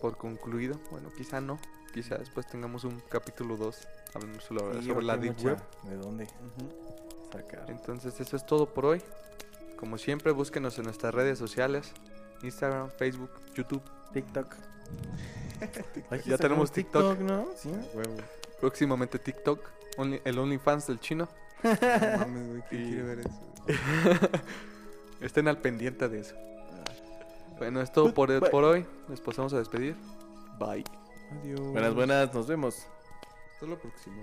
[0.00, 0.78] por concluido.
[0.90, 1.58] Bueno, quizá no,
[1.92, 5.58] quizá después tengamos un capítulo 2 hablando sobre, Sí, sobre la Deep Web.
[5.84, 6.26] ¿De dónde
[7.32, 7.70] sacar?
[7.70, 9.02] Entonces eso es todo por hoy.
[9.76, 11.92] Como siempre, búsquenos en nuestras redes sociales.
[12.42, 13.82] Instagram, Facebook, YouTube.
[14.12, 14.54] TikTok.
[16.10, 17.18] Que Ya tenemos TikTok.
[17.20, 17.46] ¿no?
[17.56, 17.70] Sí.
[17.94, 18.16] Huevo.
[18.60, 19.60] Próximamente TikTok.
[19.98, 21.28] Only- el OnlyFans del chino.
[21.62, 21.70] No
[22.18, 22.62] mames, güey.
[22.68, 23.40] ¿Quién Y- quiere ver eso?
[25.20, 26.34] Estén al pendiente de eso.
[27.58, 28.84] Bueno, es todo por, por hoy.
[29.08, 29.94] Nos pasamos a despedir.
[30.58, 30.84] Bye.
[31.40, 31.60] Adiós.
[31.60, 32.86] Buenas, buenas, nos vemos.
[33.52, 34.22] Hasta la próxima.